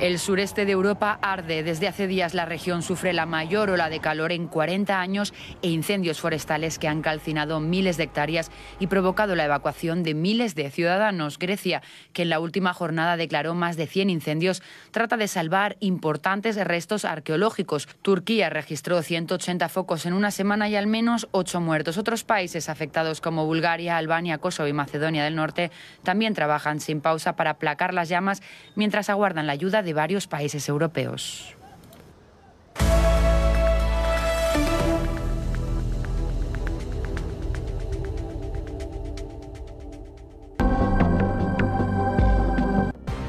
[0.00, 1.62] El sureste de Europa arde.
[1.62, 5.68] Desde hace días la región sufre la mayor ola de calor en 40 años e
[5.68, 10.68] incendios forestales que han calcinado miles de hectáreas y provocado la evacuación de miles de
[10.70, 11.38] ciudadanos.
[11.38, 11.80] Grecia,
[12.12, 17.04] que en la última jornada declaró más de 100 incendios, trata de salvar importantes restos
[17.04, 17.86] arqueológicos.
[18.02, 21.98] Turquía registró 180 focos en una semana y al menos 8 muertos.
[21.98, 25.70] Otros países afectados como Bulgaria, Albania, Kosovo y Macedonia del Norte
[26.02, 28.42] también trabajan sin pausa para aplacar las llamas
[28.74, 31.54] mientras aguardan la ayuda de varios países europeos.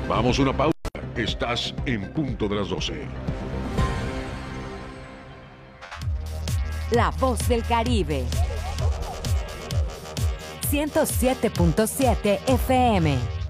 [0.08, 0.72] Vamos a una pausa.
[1.16, 3.06] Estás en punto de las 12.
[6.92, 8.24] La voz del Caribe.
[10.72, 13.45] 107.7 FM.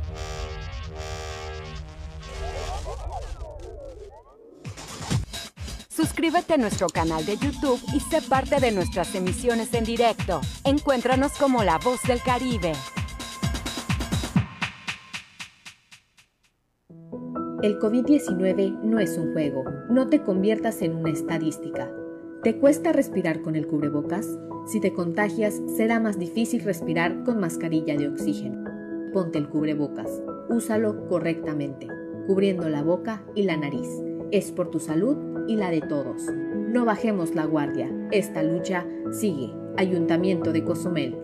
[5.96, 10.42] Suscríbete a nuestro canal de YouTube y sé parte de nuestras emisiones en directo.
[10.66, 12.74] Encuéntranos como La Voz del Caribe.
[17.64, 19.64] El COVID-19 no es un juego.
[19.90, 21.90] No te conviertas en una estadística.
[22.44, 24.28] ¿Te cuesta respirar con el cubrebocas?
[24.68, 28.70] Si te contagias, será más difícil respirar con mascarilla de oxígeno.
[29.14, 30.10] Ponte el cubrebocas.
[30.50, 31.88] Úsalo correctamente,
[32.28, 33.88] cubriendo la boca y la nariz.
[34.32, 36.24] Es por tu salud y la de todos.
[36.70, 37.90] No bajemos la guardia.
[38.12, 39.54] Esta lucha sigue.
[39.78, 41.18] Ayuntamiento de Cozumel.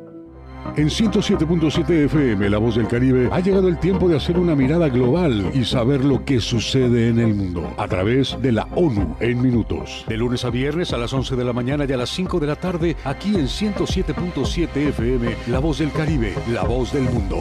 [0.77, 4.89] En 107.7 FM, La Voz del Caribe, ha llegado el tiempo de hacer una mirada
[4.89, 9.41] global y saber lo que sucede en el mundo a través de la ONU en
[9.41, 10.05] minutos.
[10.07, 12.47] De lunes a viernes a las 11 de la mañana y a las 5 de
[12.47, 17.37] la tarde, aquí en 107.7 FM, La Voz del Caribe, La Voz del Mundo.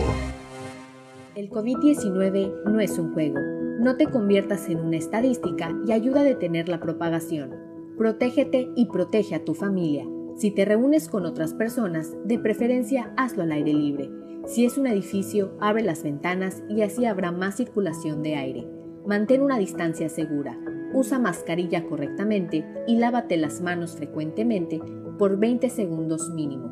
[1.37, 3.60] El COVID-19 no es un juego.
[3.81, 7.57] No te conviertas en una estadística y ayuda a detener la propagación.
[7.97, 10.07] Protégete y protege a tu familia.
[10.37, 14.11] Si te reúnes con otras personas, de preferencia hazlo al aire libre.
[14.45, 18.69] Si es un edificio, abre las ventanas y así habrá más circulación de aire.
[19.07, 20.61] Mantén una distancia segura.
[20.93, 24.79] Usa mascarilla correctamente y lávate las manos frecuentemente
[25.19, 26.69] por 20 segundos mínimo.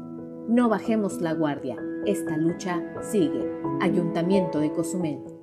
[0.46, 1.78] No bajemos la guardia.
[2.04, 3.50] Esta lucha sigue.
[3.80, 5.37] Ayuntamiento de Cozumel.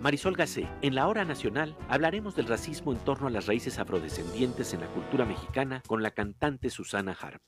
[0.00, 4.72] Marisol Gacé, en la hora nacional hablaremos del racismo en torno a las raíces afrodescendientes
[4.72, 7.42] en la cultura mexicana con la cantante Susana Harp.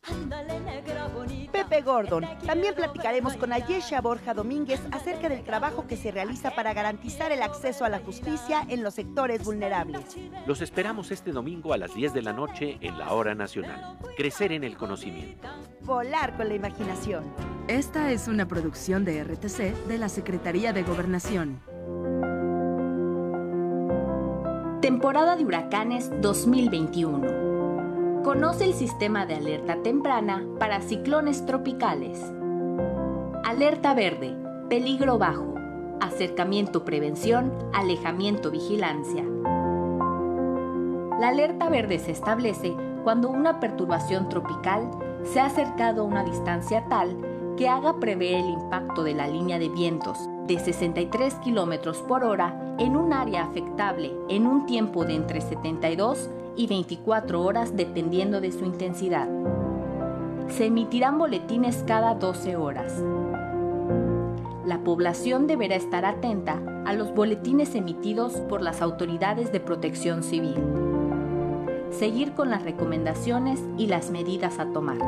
[1.51, 2.27] Pepe Gordon.
[2.45, 7.43] También platicaremos con Ayesha Borja Domínguez acerca del trabajo que se realiza para garantizar el
[7.43, 10.17] acceso a la justicia en los sectores vulnerables.
[10.47, 13.99] Los esperamos este domingo a las 10 de la noche en la hora nacional.
[14.17, 15.49] Crecer en el conocimiento.
[15.83, 17.25] Volar con la imaginación.
[17.69, 21.72] Esta es una producción de RTC de la Secretaría de Gobernación.
[24.83, 28.23] Temporada de huracanes 2021.
[28.25, 32.21] Conoce el sistema de alerta temprana para ciclones tropicales.
[33.45, 34.37] Alerta verde,
[34.69, 35.55] peligro bajo.
[36.01, 39.25] Acercamiento prevención, alejamiento vigilancia.
[41.21, 44.91] La alerta verde se establece cuando una perturbación tropical
[45.23, 47.17] se ha acercado a una distancia tal
[47.57, 52.75] que haga prever el impacto de la línea de vientos de 63 km por hora
[52.79, 58.53] en un área afectable en un tiempo de entre 72 y 24 horas dependiendo de
[58.53, 59.29] su intensidad.
[60.49, 63.03] Se emitirán boletines cada 12 horas.
[64.67, 70.57] La población deberá estar atenta a los boletines emitidos por las autoridades de protección civil.
[71.91, 74.99] Seguir con las recomendaciones y las medidas a tomar.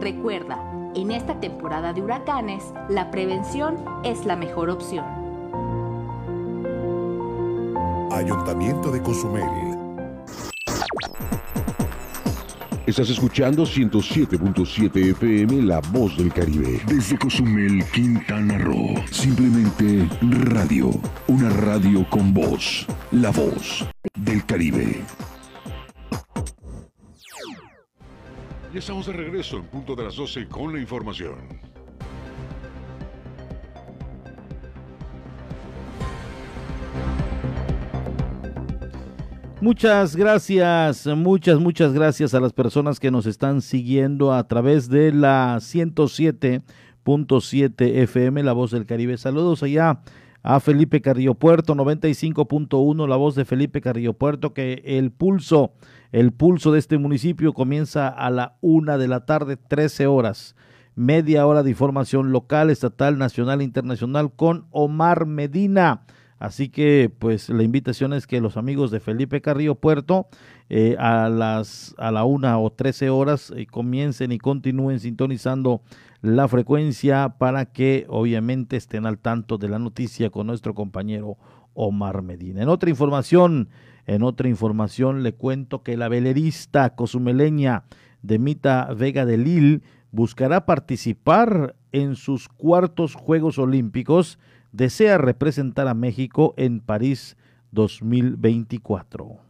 [0.00, 5.04] Recuerda, en esta temporada de huracanes, la prevención es la mejor opción.
[8.10, 9.78] Ayuntamiento de Cozumel.
[12.86, 16.80] Estás escuchando 107.7 FM La Voz del Caribe.
[16.86, 18.94] Desde Cozumel, Quintana Roo.
[19.10, 20.90] Simplemente radio.
[21.26, 22.86] Una radio con voz.
[23.10, 25.02] La Voz del Caribe.
[28.72, 31.36] Ya estamos de regreso en punto de las 12 con la información.
[39.62, 45.12] Muchas gracias, muchas, muchas gracias a las personas que nos están siguiendo a través de
[45.12, 49.16] la 107.7 FM, La Voz del Caribe.
[49.16, 50.02] Saludos allá
[50.48, 55.74] a Felipe Carrillo Puerto, 95.1, La Voz de Felipe Carrillo Puerto, que el pulso,
[56.10, 60.56] el pulso de este municipio comienza a la una de la tarde, 13 horas.
[60.94, 66.04] Media hora de información local, estatal, nacional, internacional con Omar Medina.
[66.38, 70.28] Así que, pues, la invitación es que los amigos de Felipe Carrillo Puerto
[70.70, 75.82] eh, a las a la una o trece horas eh, comiencen y continúen sintonizando
[76.20, 81.36] la frecuencia para que obviamente estén al tanto de la noticia con nuestro compañero
[81.74, 82.62] Omar Medina.
[82.62, 83.68] En otra información,
[84.06, 87.84] en otra información le cuento que la velerista cozumeleña
[88.22, 94.38] Demita Vega de Lil buscará participar en sus cuartos Juegos Olímpicos
[94.72, 97.36] desea representar a México en París
[97.72, 99.47] 2024.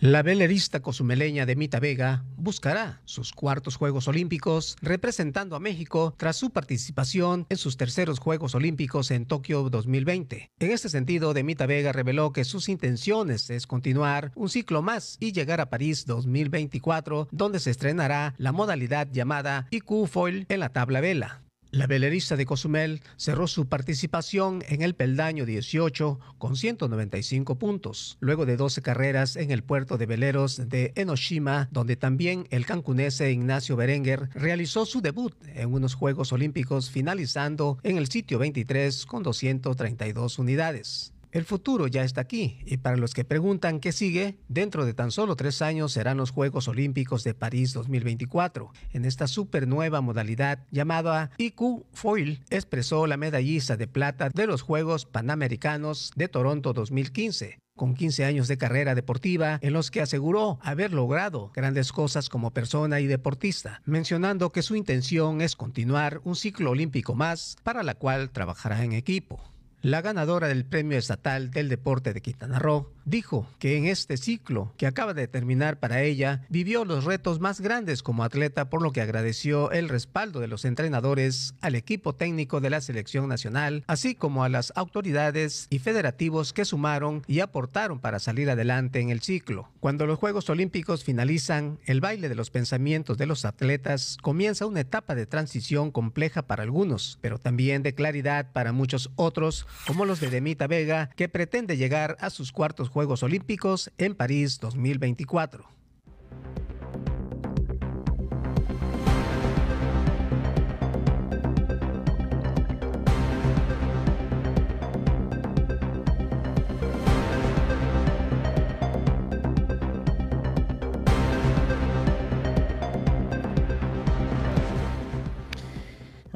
[0.00, 6.48] La velerista cozumeleña Demita Vega buscará sus cuartos Juegos Olímpicos representando a México tras su
[6.48, 10.52] participación en sus terceros Juegos Olímpicos en Tokio 2020.
[10.58, 15.32] En este sentido, Demita Vega reveló que sus intenciones es continuar un ciclo más y
[15.32, 21.02] llegar a París 2024, donde se estrenará la modalidad llamada IQ Foil en la tabla
[21.02, 21.42] vela.
[21.72, 28.44] La velerista de Cozumel cerró su participación en el peldaño 18 con 195 puntos, luego
[28.44, 33.76] de 12 carreras en el puerto de veleros de Enoshima, donde también el cancunese Ignacio
[33.76, 40.40] Berenguer realizó su debut en unos Juegos Olímpicos finalizando en el sitio 23 con 232
[40.40, 41.12] unidades.
[41.32, 45.12] El futuro ya está aquí y para los que preguntan qué sigue, dentro de tan
[45.12, 48.72] solo tres años serán los Juegos Olímpicos de París 2024.
[48.92, 54.62] En esta super nueva modalidad llamada IQ Foil, expresó la medallista de plata de los
[54.62, 60.58] Juegos Panamericanos de Toronto 2015 con 15 años de carrera deportiva en los que aseguró
[60.60, 66.36] haber logrado grandes cosas como persona y deportista, mencionando que su intención es continuar un
[66.36, 69.49] ciclo olímpico más para la cual trabajará en equipo.
[69.82, 74.74] La ganadora del Premio Estatal del Deporte de Quintana Roo dijo que en este ciclo
[74.76, 78.92] que acaba de terminar para ella, vivió los retos más grandes como atleta, por lo
[78.92, 84.14] que agradeció el respaldo de los entrenadores, al equipo técnico de la selección nacional, así
[84.14, 89.22] como a las autoridades y federativos que sumaron y aportaron para salir adelante en el
[89.22, 89.70] ciclo.
[89.80, 94.80] Cuando los Juegos Olímpicos finalizan, el baile de los pensamientos de los atletas comienza una
[94.80, 100.20] etapa de transición compleja para algunos, pero también de claridad para muchos otros como los
[100.20, 105.79] de Demita Vega, que pretende llegar a sus cuartos Juegos Olímpicos en París 2024.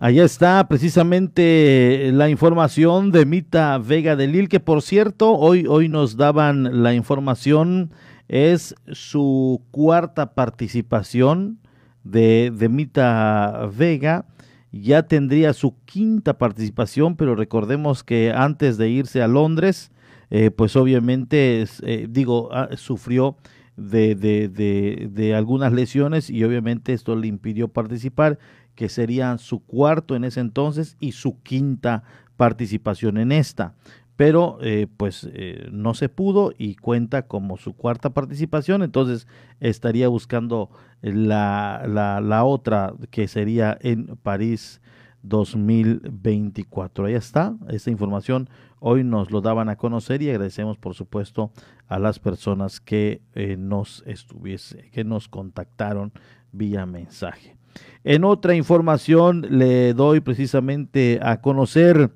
[0.04, 5.88] Allá está precisamente la información de Mita Vega de Lil, que por cierto, hoy, hoy
[5.88, 7.90] nos daban la información,
[8.28, 11.58] es su cuarta participación
[12.02, 14.26] de, Mita Vega.
[14.72, 19.90] Ya tendría su quinta participación, pero recordemos que antes de irse a Londres,
[20.28, 23.38] eh, pues obviamente, eh, digo, ah, sufrió
[23.78, 28.38] de, de, de, de, algunas lesiones y obviamente esto le impidió participar
[28.74, 32.02] que sería su cuarto en ese entonces y su quinta
[32.36, 33.74] participación en esta.
[34.16, 39.26] Pero eh, pues eh, no se pudo y cuenta como su cuarta participación, entonces
[39.58, 40.70] estaría buscando
[41.02, 44.80] la, la, la otra que sería en París
[45.22, 47.06] 2024.
[47.06, 48.48] Ahí está, esta información
[48.86, 51.50] hoy nos lo daban a conocer y agradecemos por supuesto
[51.88, 56.12] a las personas que eh, nos estuviese, que nos contactaron
[56.52, 57.56] vía mensaje.
[58.04, 62.10] En otra información le doy precisamente a conocer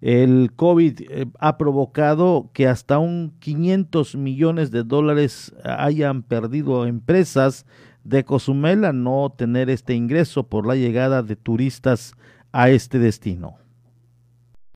[0.00, 7.66] el COVID eh, ha provocado que hasta un 500 millones de dólares hayan perdido empresas
[8.04, 12.14] de Cozumel a no tener este ingreso por la llegada de turistas
[12.52, 13.56] a este destino.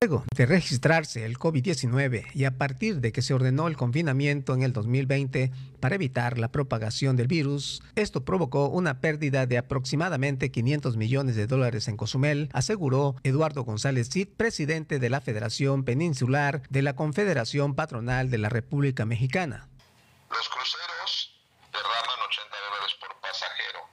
[0.02, 4.64] Luego de registrarse el COVID-19 y a partir de que se ordenó el confinamiento en
[4.64, 10.96] el 2020 para evitar la propagación del virus, esto provocó una pérdida de aproximadamente 500
[10.96, 16.82] millones de dólares en Cozumel, aseguró Eduardo González Cid, presidente de la Federación Peninsular de
[16.82, 19.68] la Confederación Patronal de la República Mexicana.
[20.30, 21.40] Los cruceros
[21.72, 23.86] derraman 80 dólares por pasajero.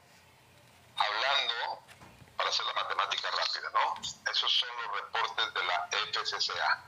[0.98, 1.86] Hablando,
[2.36, 4.02] para hacer la matemática rápida, ¿no?
[4.32, 6.84] Esos son los reportes de la FCCA.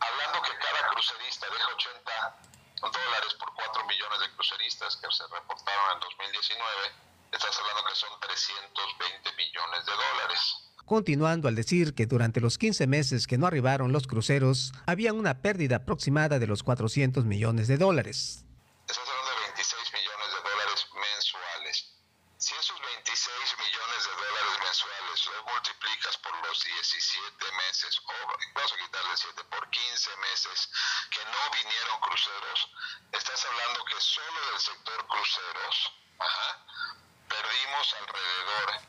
[0.00, 2.36] Hablando que cada crucerista deja 80
[2.80, 6.00] dólares por 4 millones de cruceristas que se reportaron en
[6.38, 6.70] 2019,
[7.32, 10.38] estás hablando que son 320 millones de dólares.
[10.86, 15.42] Continuando al decir que durante los 15 meses que no arribaron los cruceros, había una
[15.42, 18.46] pérdida aproximada de los 400 millones de dólares.
[18.86, 21.76] Estás hablando de 26 millones de dólares mensuales.
[22.38, 27.34] Si esos 26 millones de dólares mensuales lo multiplicas por los 17
[27.66, 28.14] meses, o
[28.54, 30.70] vamos a quitarle 7 por 15 meses
[31.10, 32.58] que no vinieron cruceros,
[33.10, 36.64] estás hablando que solo del sector cruceros ajá,
[37.28, 38.80] perdimos alrededor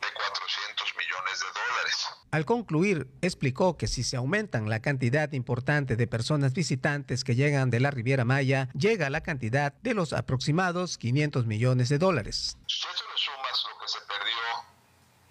[0.00, 2.08] de 400 millones de dólares.
[2.40, 7.68] Al concluir, explicó que si se aumentan la cantidad importante de personas visitantes que llegan
[7.68, 12.56] de la Riviera Maya, llega la cantidad de los aproximados 500 millones de dólares.
[12.66, 14.40] Si eso le sumas lo que se perdió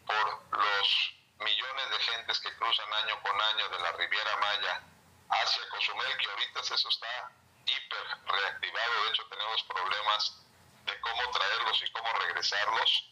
[0.06, 0.88] por los
[1.42, 4.74] millones de gentes que cruzan año con año de la Riviera Maya
[5.34, 7.34] hacia Cozumel, que ahorita eso está
[7.66, 10.46] hiper reactivado, de hecho tenemos problemas
[10.86, 13.09] de cómo traerlos y cómo regresarlos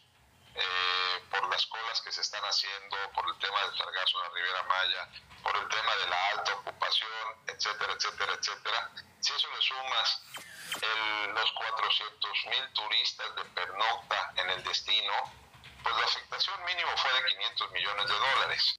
[0.60, 4.34] eh, por las colas que se están haciendo, por el tema del sargazo en la
[4.34, 5.08] Riviera Maya,
[5.42, 8.90] por el tema de la alta ocupación, etcétera, etcétera, etcétera.
[9.20, 10.22] Si eso le sumas
[10.82, 15.12] el, los 400 mil turistas de pernocta en el destino,
[15.82, 18.78] pues la afectación mínimo fue de 500 millones de dólares.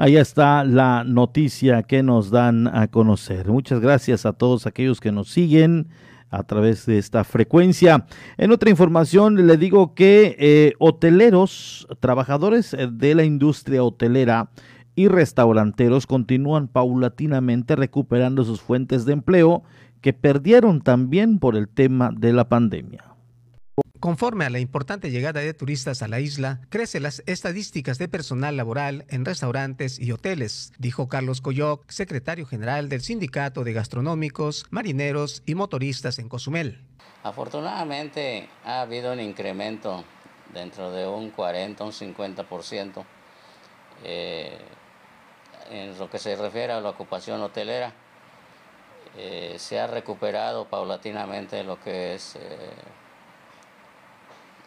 [0.00, 3.48] Ahí está la noticia que nos dan a conocer.
[3.48, 5.88] Muchas gracias a todos aquellos que nos siguen
[6.30, 8.06] a través de esta frecuencia.
[8.36, 14.50] En otra información le digo que eh, hoteleros, trabajadores de la industria hotelera
[14.94, 19.64] y restauranteros continúan paulatinamente recuperando sus fuentes de empleo
[20.00, 23.04] que perdieron también por el tema de la pandemia.
[24.00, 28.56] Conforme a la importante llegada de turistas a la isla, crecen las estadísticas de personal
[28.56, 35.42] laboral en restaurantes y hoteles, dijo Carlos Coyoc, secretario general del Sindicato de Gastronómicos, Marineros
[35.46, 36.80] y Motoristas en Cozumel.
[37.24, 40.04] Afortunadamente ha habido un incremento
[40.54, 43.04] dentro de un 40, un 50%
[44.04, 44.58] eh,
[45.70, 47.92] en lo que se refiere a la ocupación hotelera.
[49.16, 52.40] Eh, se ha recuperado paulatinamente lo que es eh,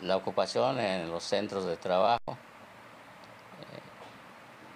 [0.01, 2.19] la ocupación en los centros de trabajo.
[2.27, 2.35] Eh,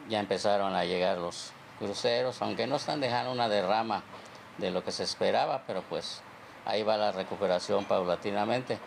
[0.09, 4.03] ya empezaron a llegar los cruceros, aunque no están dejando una derrama
[4.57, 6.21] de lo que se esperaba, pero pues
[6.65, 8.79] ahí va la recuperación paulatinamente.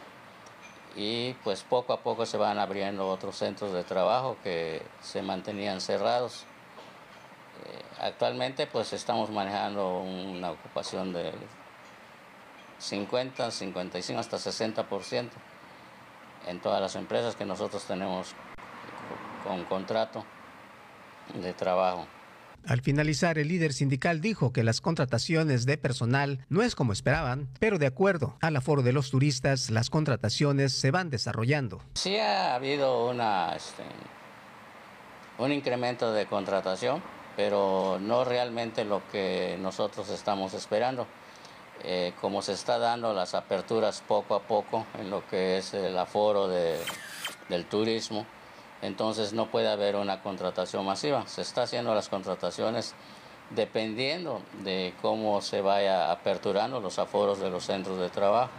[0.97, 5.81] Y pues poco a poco se van abriendo otros centros de trabajo que se mantenían
[5.81, 6.45] cerrados.
[7.67, 11.35] Eh, actualmente pues estamos manejando una ocupación del
[12.79, 15.29] 50, 55 hasta 60%
[16.49, 18.35] en todas las empresas que nosotros tenemos
[19.45, 20.25] con contrato
[21.35, 22.07] de trabajo.
[22.67, 27.49] Al finalizar, el líder sindical dijo que las contrataciones de personal no es como esperaban,
[27.61, 31.81] pero de acuerdo al aforo de los turistas, las contrataciones se van desarrollando.
[31.95, 33.85] Sí ha habido una, este,
[35.39, 37.03] un incremento de contratación,
[37.37, 41.07] pero no realmente lo que nosotros estamos esperando.
[41.85, 45.97] Eh, como se está dando las aperturas poco a poco en lo que es el
[45.97, 48.27] aforo del turismo,
[48.83, 51.27] entonces no puede haber una contratación masiva.
[51.27, 52.95] Se está haciendo las contrataciones
[53.51, 58.51] dependiendo de cómo se vaya aperturando los aforos de los centros de trabajo.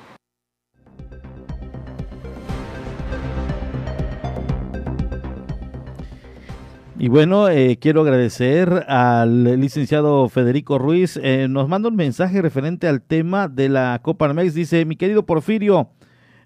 [7.01, 11.17] Y bueno, eh, quiero agradecer al licenciado Federico Ruiz.
[11.23, 14.53] Eh, nos manda un mensaje referente al tema de la Copa Armex.
[14.53, 15.91] Dice, mi querido Porfirio,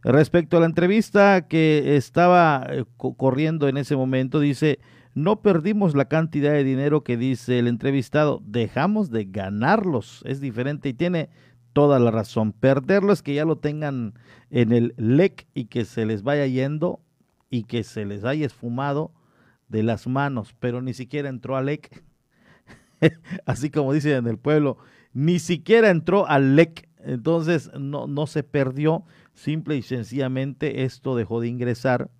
[0.04, 2.86] respecto a la entrevista que estaba eh,
[3.18, 4.78] corriendo en ese momento, dice,
[5.16, 10.22] no perdimos la cantidad de dinero que dice el entrevistado, dejamos de ganarlos.
[10.24, 11.30] Es diferente y tiene
[11.74, 12.54] toda la razón.
[12.54, 14.14] Perderlo es que ya lo tengan
[14.51, 16.99] en el LEC y que se les vaya yendo
[17.49, 19.14] y que se les haya esfumado
[19.74, 22.03] de las manos, pero ni siquiera entró al LEC.
[23.45, 24.78] Así como dicen en el pueblo,
[25.13, 26.88] ni siquiera entró al LEC.
[26.99, 29.03] Entonces no, no se perdió,
[29.34, 32.11] simple y sencillamente esto dejó de ingresar.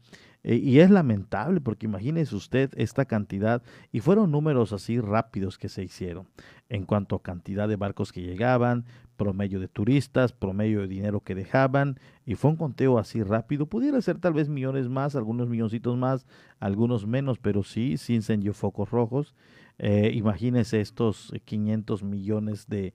[0.44, 5.70] Eh, y es lamentable porque imagínese usted esta cantidad, y fueron números así rápidos que
[5.70, 6.28] se hicieron
[6.70, 8.86] en cuanto a cantidad de barcos que llegaban,
[9.16, 13.68] promedio de turistas, promedio de dinero que dejaban, y fue un conteo así rápido.
[13.68, 16.26] Pudiera ser tal vez millones más, algunos milloncitos más,
[16.60, 19.36] algunos menos, pero sí, sí encendió focos rojos.
[19.78, 22.94] Eh, imagínese estos 500 millones de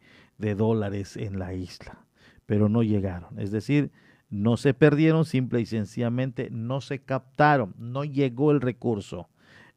[0.54, 2.04] dólares en la isla,
[2.46, 3.38] pero no llegaron.
[3.38, 3.90] Es decir,
[4.30, 9.28] no se perdieron, simple y sencillamente no se captaron, no llegó el recurso.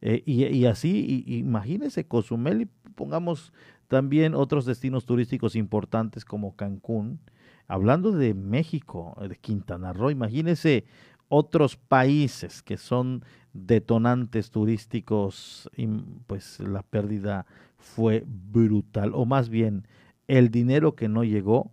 [0.02, 3.54] Eh, y, así, imagínese Cozumel y pongamos
[3.88, 7.20] también otros destinos turísticos importantes como Cancún.
[7.68, 10.86] Hablando de México, de Quintana Roo, imagínese
[11.30, 13.24] otros países que son
[13.54, 15.88] detonantes turísticos, y
[16.28, 17.46] pues la pérdida
[17.78, 19.88] fue brutal, o más bien
[20.28, 21.72] el dinero que no llegó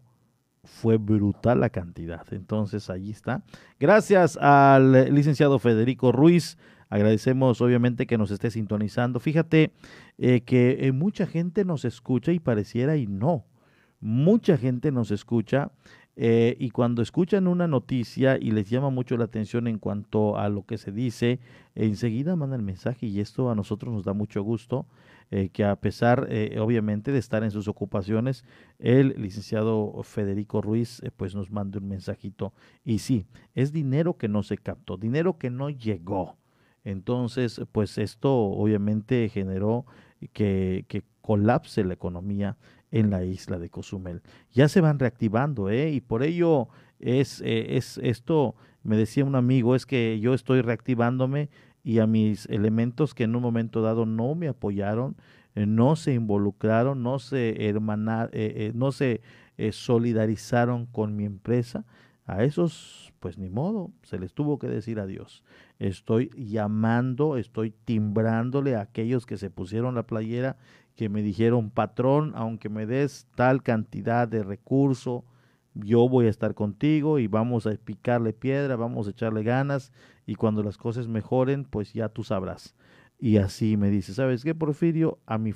[0.80, 2.24] fue brutal la cantidad.
[2.32, 3.42] Entonces, allí está.
[3.80, 6.56] Gracias al licenciado Federico Ruiz
[6.90, 9.20] Agradecemos obviamente que nos esté sintonizando.
[9.20, 9.72] Fíjate
[10.16, 13.44] eh, que eh, mucha gente nos escucha y pareciera y no.
[14.00, 15.70] Mucha gente nos escucha
[16.16, 20.48] eh, y cuando escuchan una noticia y les llama mucho la atención en cuanto a
[20.48, 21.40] lo que se dice,
[21.74, 24.86] enseguida mandan el mensaje y esto a nosotros nos da mucho gusto.
[25.52, 28.44] Que a pesar obviamente de estar en sus ocupaciones,
[28.78, 32.54] el licenciado Federico Ruiz pues nos manda un mensajito.
[32.84, 36.38] Y sí, es dinero que no se captó, dinero que no llegó.
[36.84, 39.84] Entonces, pues esto obviamente generó
[40.32, 42.56] que, colapse la economía
[42.90, 44.22] en la isla de Cozumel.
[44.50, 45.90] Ya se van reactivando, ¿eh?
[45.90, 46.68] Y por ello
[46.98, 51.50] es, eh, es esto, me decía un amigo, es que yo estoy reactivándome
[51.82, 55.16] y a mis elementos que en un momento dado no me apoyaron,
[55.54, 59.22] eh, no se involucraron, no se hermanar, eh, no se
[59.72, 61.84] solidarizaron con mi empresa,
[62.28, 65.42] a esos, pues ni modo, se les tuvo que decir adiós.
[65.78, 70.58] Estoy llamando, estoy timbrándole a aquellos que se pusieron la playera,
[70.94, 75.24] que me dijeron, patrón, aunque me des tal cantidad de recurso,
[75.84, 79.92] yo voy a estar contigo y vamos a picarle piedra, vamos a echarle ganas
[80.26, 82.74] y cuando las cosas mejoren, pues ya tú sabrás.
[83.18, 85.18] Y así me dice, ¿sabes qué, Porfirio?
[85.26, 85.52] A mi,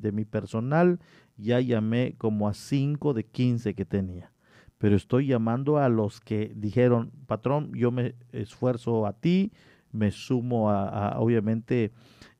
[0.00, 1.00] de mi personal
[1.36, 4.32] ya llamé como a 5 de 15 que tenía.
[4.78, 9.52] Pero estoy llamando a los que dijeron, patrón, yo me esfuerzo a ti,
[9.92, 11.92] me sumo a, obviamente,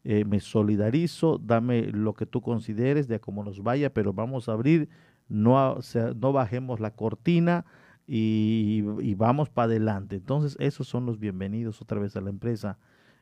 [0.02, 4.52] eh, me solidarizo, dame lo que tú consideres de cómo nos vaya, pero vamos a
[4.52, 4.88] abrir,
[5.28, 5.78] no,
[6.16, 7.64] no bajemos la cortina
[8.06, 8.82] y,
[9.14, 10.16] vamos para adelante.
[10.16, 12.78] Entonces, esos son los bienvenidos otra vez a la empresa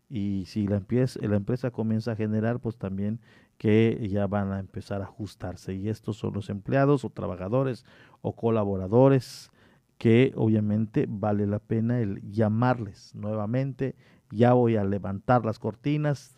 [0.08, 0.82] y si la
[1.20, 3.20] la empresa comienza a generar, pues también
[3.56, 5.74] que ya van a empezar a ajustarse.
[5.74, 7.86] Y estos son los empleados o trabajadores
[8.20, 9.50] o colaboradores
[9.98, 13.94] que obviamente vale la pena el llamarles nuevamente.
[14.30, 16.36] Ya voy a levantar las cortinas.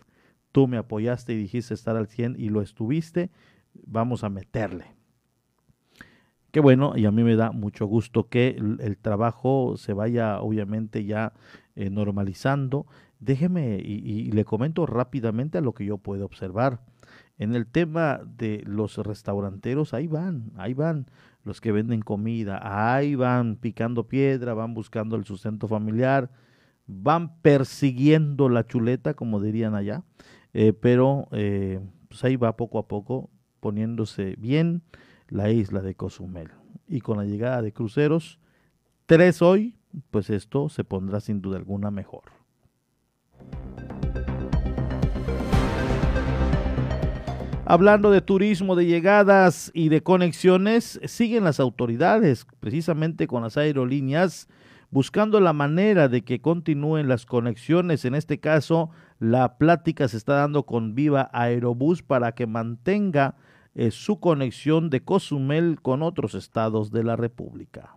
[0.52, 3.30] Tú me apoyaste y dijiste estar al 100 y lo estuviste.
[3.86, 4.94] Vamos a meterle.
[6.54, 11.04] Qué bueno, y a mí me da mucho gusto que el, trabajo se vaya obviamente
[11.04, 11.32] ya
[11.74, 12.86] eh, normalizando
[13.18, 16.78] Déjeme y, le comento rápidamente a lo que yo puedo observar.
[17.38, 21.06] En el tema de los restauranteros, ahí van, ahí van
[21.42, 26.30] los que venden comida, ahí van picando piedra, van buscando el sustento familiar,
[26.86, 30.04] van persiguiendo la chuleta, como dirían allá,
[30.52, 33.28] eh, pero eh, pues ahí va poco a poco
[33.58, 34.82] poniéndose bien
[35.28, 36.50] la isla de Cozumel.
[36.86, 38.38] Y con la llegada de cruceros,
[39.06, 39.76] tres hoy,
[40.10, 42.24] pues esto se pondrá sin duda alguna mejor.
[47.66, 54.48] Hablando de turismo, de llegadas y de conexiones, siguen las autoridades, precisamente con las aerolíneas,
[54.90, 58.04] buscando la manera de que continúen las conexiones.
[58.04, 63.36] En este caso, la plática se está dando con Viva Aerobús para que mantenga
[63.74, 67.96] eh, su conexión de Cozumel con otros estados de la República.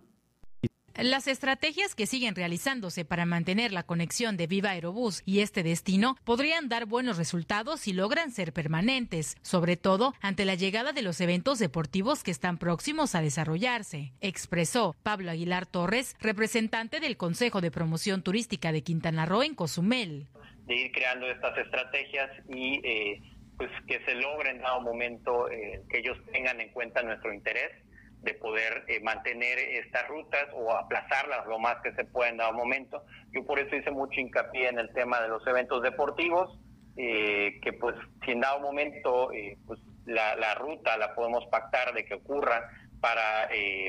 [0.98, 6.18] Las estrategias que siguen realizándose para mantener la conexión de Viva Aerobús y este destino
[6.24, 11.22] podrían dar buenos resultados si logran ser permanentes, sobre todo ante la llegada de los
[11.22, 17.70] eventos deportivos que están próximos a desarrollarse, expresó Pablo Aguilar Torres, representante del Consejo de
[17.70, 20.26] Promoción Turística de Quintana Roo en Cozumel.
[20.66, 23.22] De ir creando estas estrategias y eh,
[23.58, 27.72] pues que se logre en dado momento eh, que ellos tengan en cuenta nuestro interés
[28.22, 32.54] de poder eh, mantener estas rutas o aplazarlas lo más que se pueda en dado
[32.54, 33.04] momento.
[33.32, 36.60] Yo por eso hice mucho hincapié en el tema de los eventos deportivos,
[36.96, 37.96] eh, que pues
[38.26, 42.70] si en dado momento eh, pues la, la, ruta la podemos pactar de que ocurra
[43.02, 43.48] para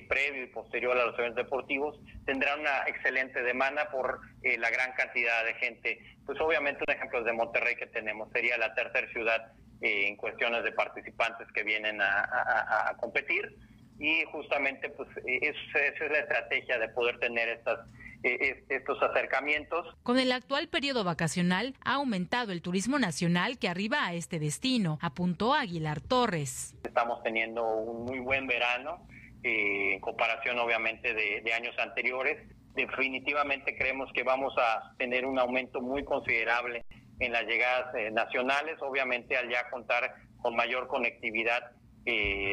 [0.09, 5.45] previo y posterior a los eventos deportivos, tendrá una excelente demanda por la gran cantidad
[5.45, 6.17] de gente.
[6.27, 10.65] Pues obviamente un ejemplo es de Monterrey que tenemos, sería la tercera ciudad en cuestiones
[10.65, 13.57] de participantes que vienen a, a competir
[13.99, 17.81] y justamente pues e, esa es la estrategia de poder tener estas
[18.23, 19.95] e, e, estos acercamientos.
[20.03, 24.99] Con el actual periodo vacacional ha aumentado el turismo nacional que arriba a este destino,
[25.01, 26.75] apuntó Aguilar Torres.
[26.85, 29.07] Estamos teniendo un muy buen verano
[29.43, 32.39] eh, en comparación obviamente de, años anteriores.
[32.75, 36.85] Definitivamente creemos que vamos a tener un aumento muy considerable
[37.21, 41.73] en las llegadas eh, nacionales, obviamente al ya contar con mayor conectividad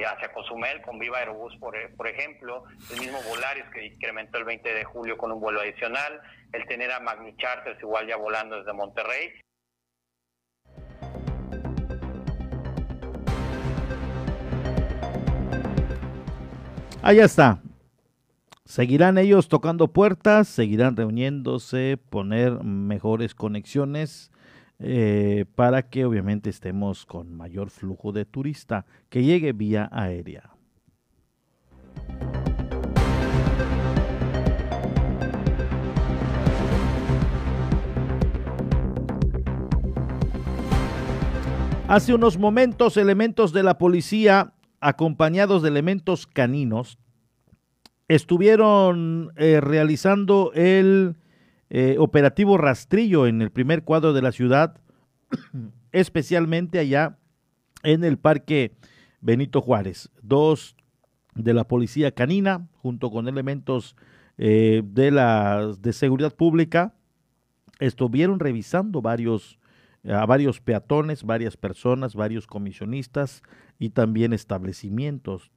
[0.06, 4.74] hacia Cozumel con Viva Aerobús, por, por ejemplo, el mismo Volaris que incrementó el 20
[4.74, 8.74] de julio con un vuelo adicional, el tener a Magni Charters igual ya volando desde
[8.74, 9.32] Monterrey.
[17.01, 17.60] Allá está.
[18.66, 24.32] Seguirán ellos tocando puertas, seguirán reuniéndose, poner mejores conexiones
[24.80, 30.52] eh, para que obviamente estemos con mayor flujo de turista que llegue vía aérea.
[41.88, 46.98] Hace unos momentos elementos de la policía acompañados de elementos caninos
[48.08, 51.16] estuvieron eh, realizando el
[51.70, 54.80] eh, operativo rastrillo en el primer cuadro de la ciudad,
[55.91, 57.18] especialmente allá
[57.84, 58.76] en el Parque
[59.22, 60.11] Benito Juárez.
[60.22, 60.76] Dos
[61.34, 63.95] de la policía canina, junto con elementos
[64.38, 66.93] eh, de la de seguridad pública,
[67.80, 69.59] estuvieron revisando varios
[70.07, 73.41] a varios peatones, varias personas, varios comisionistas
[73.80, 75.51] y también establecimientos.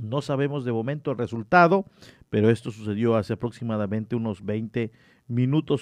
[0.00, 1.84] No sabemos de momento el resultado,
[2.30, 5.13] pero esto sucedió hace aproximadamente unos 20 minutos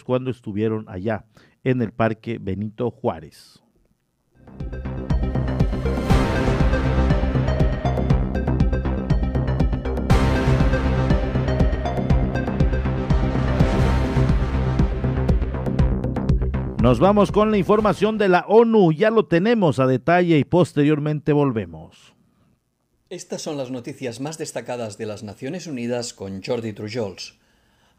[0.05, 1.25] cuando estuvieron allá
[1.65, 3.63] en el Parque Benito Juárez.
[16.83, 21.33] Nos vamos con la información de la ONU, ya lo tenemos a detalle y posteriormente
[21.33, 22.13] volvemos.
[23.09, 27.39] Estas son las noticias más destacadas de las Naciones Unidas con Jordi Trujols.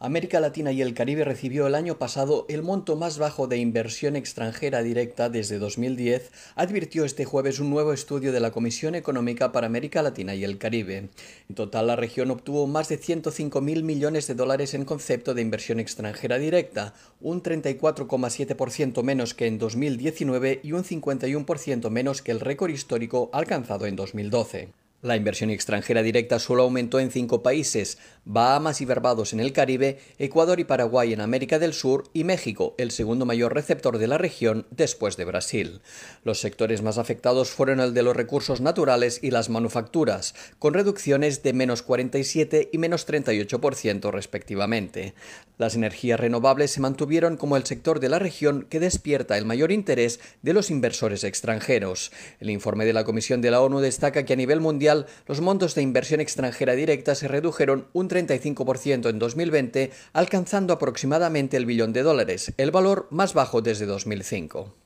[0.04, 4.18] América Latina y el Caribe recibió el año pasado el monto más bajo de inversión
[4.18, 9.68] extranjera directa desde 2010, advirtió este jueves un nuevo estudio de la Comisión Económica para
[9.68, 11.08] América Latina y el Caribe.
[11.48, 15.42] En total, la región obtuvo más de 105 mil millones de dólares en concepto de
[15.42, 22.42] inversión extranjera directa, un 34,7% menos que en 2019 y un 51% menos que el
[22.42, 24.83] récord histórico alcanzado en 2012.
[25.04, 30.00] La inversión extranjera directa solo aumentó en cinco países, Bahamas y Barbados en el Caribe,
[30.18, 34.18] Ecuador y Paraguay en América del Sur y México, el segundo mayor receptor de la
[34.18, 35.82] región después de Brasil.
[36.24, 41.44] Los sectores más afectados fueron el de los recursos naturales y las manufacturas, con reducciones
[41.44, 45.16] de menos 47 y menos 38% respectivamente.
[45.58, 49.74] Las energías renovables se mantuvieron como el sector de la región que despierta el mayor
[49.74, 52.14] interés de los inversores extranjeros.
[52.40, 54.93] El informe de la Comisión de la ONU destaca que a nivel mundial
[55.28, 61.66] los montos de inversión extranjera directa se redujeron un 35% en 2020, alcanzando aproximadamente el
[61.66, 64.83] billón de dólares, el valor más bajo desde 2005.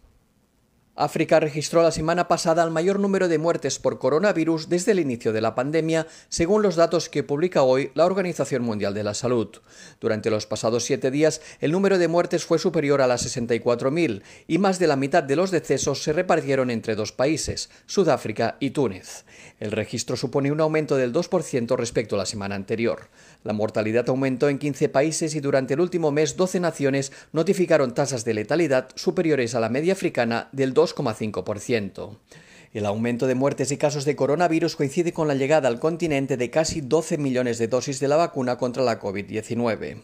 [0.98, 5.32] África registró la semana pasada el mayor número de muertes por coronavirus desde el inicio
[5.32, 9.50] de la pandemia, según los datos que publica hoy la Organización Mundial de la Salud.
[10.02, 14.58] Durante los pasados siete días, el número de muertes fue superior a las 64.000 y
[14.58, 19.26] más de la mitad de los decesos se repartieron entre dos países, Sudáfrica y Túnez.
[19.60, 23.10] El registro supone un aumento del 2% respecto a la semana anterior.
[23.44, 28.26] La mortalidad aumentó en 15 países y durante el último mes 12 naciones notificaron tasas
[28.26, 32.18] de letalidad superiores a la media africana del 2,5%.
[32.74, 36.50] El aumento de muertes y casos de coronavirus coincide con la llegada al continente de
[36.50, 40.04] casi 12 millones de dosis de la vacuna contra la COVID-19.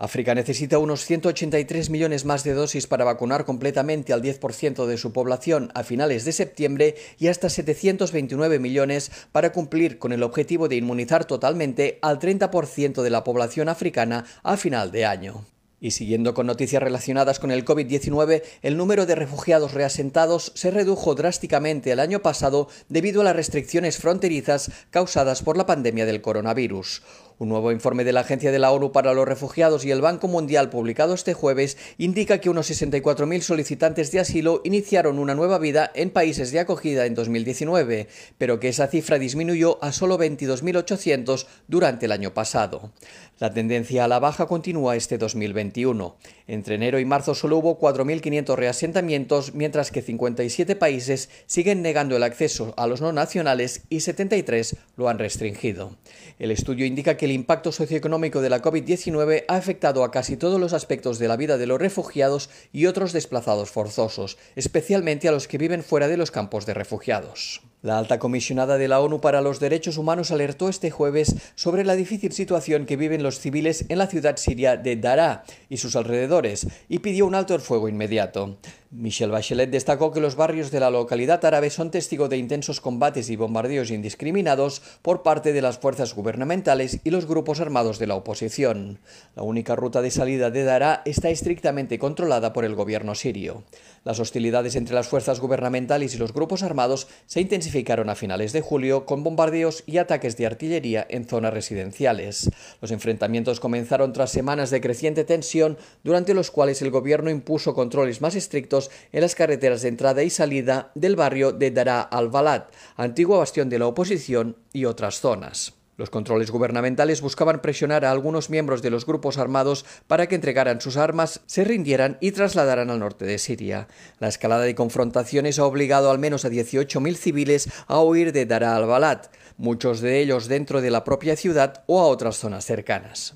[0.00, 5.12] África necesita unos 183 millones más de dosis para vacunar completamente al 10% de su
[5.12, 10.76] población a finales de septiembre y hasta 729 millones para cumplir con el objetivo de
[10.76, 15.44] inmunizar totalmente al 30% de la población africana a final de año.
[15.82, 21.14] Y siguiendo con noticias relacionadas con el COVID-19, el número de refugiados reasentados se redujo
[21.14, 27.02] drásticamente el año pasado debido a las restricciones fronterizas causadas por la pandemia del coronavirus.
[27.40, 30.28] Un nuevo informe de la Agencia de la ONU para los Refugiados y el Banco
[30.28, 35.90] Mundial publicado este jueves indica que unos 64.000 solicitantes de asilo iniciaron una nueva vida
[35.94, 42.04] en países de acogida en 2019, pero que esa cifra disminuyó a solo 22.800 durante
[42.04, 42.92] el año pasado.
[43.40, 46.14] La tendencia a la baja continúa este 2021.
[46.46, 52.22] Entre enero y marzo solo hubo 4.500 reasentamientos, mientras que 57 países siguen negando el
[52.22, 55.96] acceso a los no nacionales y 73 lo han restringido.
[56.38, 60.60] El estudio indica que el impacto socioeconómico de la COVID-19 ha afectado a casi todos
[60.60, 65.48] los aspectos de la vida de los refugiados y otros desplazados forzosos, especialmente a los
[65.48, 67.62] que viven fuera de los campos de refugiados.
[67.82, 71.96] La alta comisionada de la ONU para los Derechos Humanos alertó este jueves sobre la
[71.96, 76.66] difícil situación que viven los civiles en la ciudad siria de Daraa y sus alrededores
[76.90, 78.58] y pidió un alto el fuego inmediato.
[78.92, 83.30] Michelle Bachelet destacó que los barrios de la localidad árabe son testigo de intensos combates
[83.30, 88.16] y bombardeos indiscriminados por parte de las fuerzas gubernamentales y los grupos armados de la
[88.16, 88.98] oposición.
[89.36, 93.62] La única ruta de salida de Daraa está estrictamente controlada por el gobierno sirio.
[94.02, 98.60] Las hostilidades entre las fuerzas gubernamentales y los grupos armados se intensificaron a finales de
[98.60, 102.50] julio con bombardeos y ataques de artillería en zonas residenciales.
[102.80, 108.20] Los enfrentamientos comenzaron tras semanas de creciente tensión durante los cuales el gobierno impuso controles
[108.20, 108.79] más estrictos
[109.10, 113.80] en las carreteras de entrada y salida del barrio de Dara al-Balad, antigua bastión de
[113.80, 115.74] la oposición y otras zonas.
[116.00, 120.80] Los controles gubernamentales buscaban presionar a algunos miembros de los grupos armados para que entregaran
[120.80, 123.86] sus armas, se rindieran y trasladaran al norte de Siria.
[124.18, 128.76] La escalada de confrontaciones ha obligado al menos a 18.000 civiles a huir de Dara
[128.76, 129.26] al-Balad,
[129.58, 133.34] muchos de ellos dentro de la propia ciudad o a otras zonas cercanas.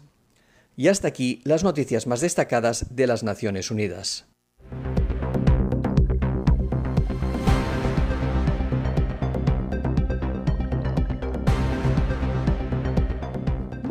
[0.75, 4.25] Y hasta aquí las noticias más destacadas de las Naciones Unidas.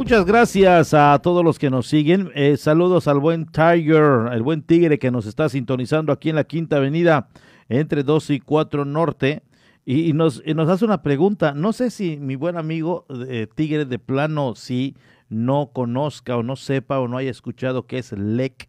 [0.04, 2.30] Muchas gracias a todos los que nos siguen.
[2.36, 6.43] Eh, saludos al buen Tiger, el buen tigre que nos está sintonizando aquí en la
[6.43, 7.30] Quinta Avenida
[7.70, 9.43] entre 2 y 4 Norte.
[9.86, 11.54] Y, nos, hace una pregunta.
[11.54, 14.97] No sé si mi buen amigo eh, Tigre de plano, si
[15.30, 18.68] no conozca o no sepa o no haya escuchado qué es LEC.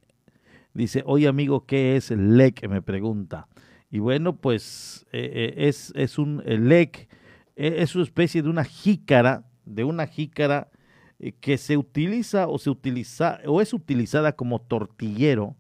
[0.73, 2.69] Dice, oye amigo, ¿qué es LEC?
[2.69, 3.49] Me pregunta.
[3.91, 7.09] Y bueno, pues eh, es, es un LEC,
[7.57, 10.69] es una especie de una jícara, de una jícara
[11.41, 15.57] que se utiliza o se utiliza o es utilizada como tortillero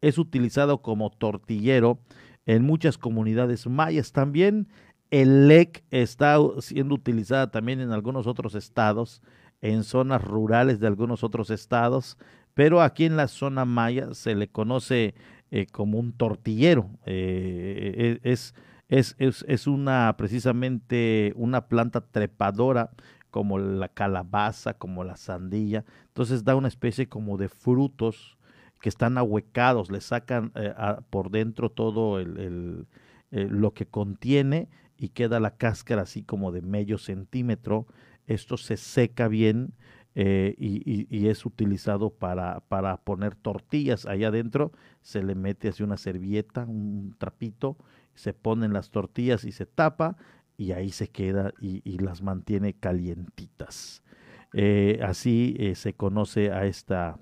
[0.00, 1.98] es utilizado como tortillero
[2.46, 4.12] en muchas comunidades mayas.
[4.12, 4.68] También
[5.10, 9.22] el lec está siendo utilizada también en algunos otros estados,
[9.60, 12.18] en zonas rurales de algunos otros estados,
[12.54, 15.14] pero aquí en la zona maya se le conoce
[15.50, 16.90] eh, como un tortillero.
[17.04, 18.54] Eh, es,
[18.88, 22.90] es, es, es, una precisamente una planta trepadora
[23.36, 25.84] como la calabaza, como la sandía.
[26.06, 28.38] Entonces da una especie como de frutos
[28.80, 30.72] que están ahuecados, le sacan eh,
[31.10, 32.86] por dentro todo el,
[33.30, 37.86] lo que contiene y queda la cáscara así como de medio centímetro.
[38.26, 39.74] Esto se seca bien
[40.14, 44.72] eh, y, es utilizado para, para poner tortillas allá adentro.
[45.02, 47.76] Se le mete así una servilleta, un trapito,
[48.14, 50.16] se ponen las tortillas y se tapa
[50.56, 54.02] y ahí se queda y, las mantiene calientitas.
[54.52, 57.18] Eh, así eh, se conoce a esta,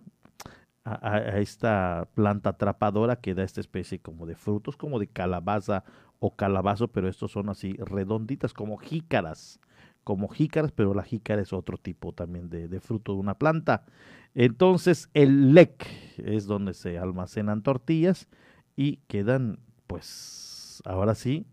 [0.84, 5.84] a, esta planta atrapadora que da esta especie como de frutos, como de calabaza
[6.20, 9.60] o calabazo, pero estos son así redonditas como jícaras
[10.04, 13.84] como jícaras, pero la jícara es otro tipo también de, fruto de una planta.
[14.34, 15.86] Entonces el lec
[16.18, 18.28] es donde se almacenan tortillas
[18.76, 21.46] y quedan, pues, ahora sí,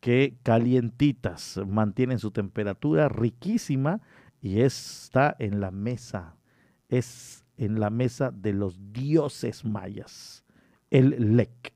[0.00, 4.00] que calientitas, mantienen su temperatura riquísima
[4.40, 6.36] y está en la mesa,
[6.88, 10.44] es en la mesa de los dioses mayas,
[10.90, 11.74] el lec.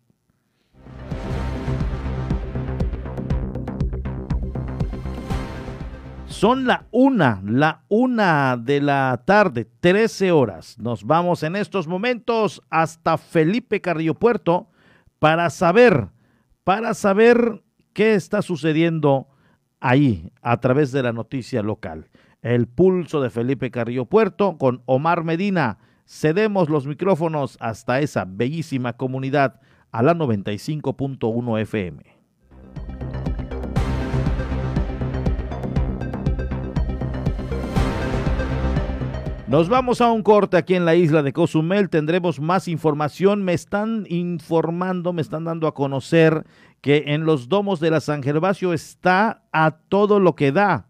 [6.26, 10.78] Son la una, la una de la tarde, 13 horas.
[10.78, 14.68] Nos vamos en estos momentos hasta Felipe Carrillo Puerto
[15.20, 16.08] para saber,
[16.64, 17.63] para saber
[17.94, 19.28] qué está sucediendo
[19.80, 22.10] ahí a través de la noticia local.
[22.42, 25.78] El pulso de Felipe Carrillo Puerto con Omar Medina.
[26.04, 32.02] Cedemos los micrófonos hasta esa bellísima comunidad a la 95.1 FM.
[39.46, 41.88] Nos vamos a un corte aquí en la isla de Cozumel.
[41.88, 43.44] Tendremos más información.
[43.44, 46.44] Me están informando, me están dando a conocer
[46.84, 50.88] que en los domos de la San Gervasio está a todo lo que da.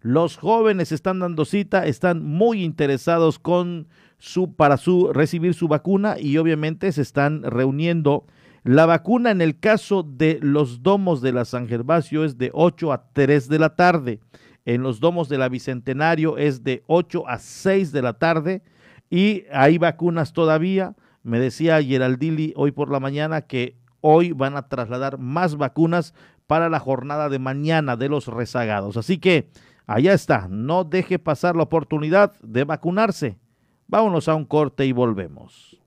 [0.00, 3.88] Los jóvenes están dando cita, están muy interesados con
[4.18, 8.24] su para su recibir su vacuna y obviamente se están reuniendo.
[8.62, 12.92] La vacuna en el caso de los domos de la San Gervasio es de 8
[12.92, 14.20] a 3 de la tarde
[14.64, 18.62] en los domos de la Bicentenario es de 8 a 6 de la tarde
[19.10, 20.94] y hay vacunas todavía.
[21.24, 26.12] Me decía Geraldili hoy por la mañana que hoy van a trasladar más vacunas
[26.46, 28.98] para la jornada de mañana de los rezagados.
[28.98, 29.48] Así que
[29.86, 33.38] allá está, no deje pasar la oportunidad de vacunarse.
[33.86, 35.80] Vámonos a un corte y volvemos.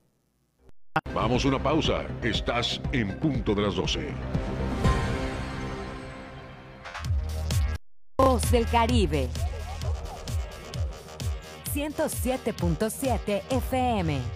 [1.14, 2.06] Vamos a una pausa.
[2.22, 4.08] Estás en punto de las 12.
[8.18, 9.28] Voz del Caribe.
[11.74, 14.35] 107.7 FM.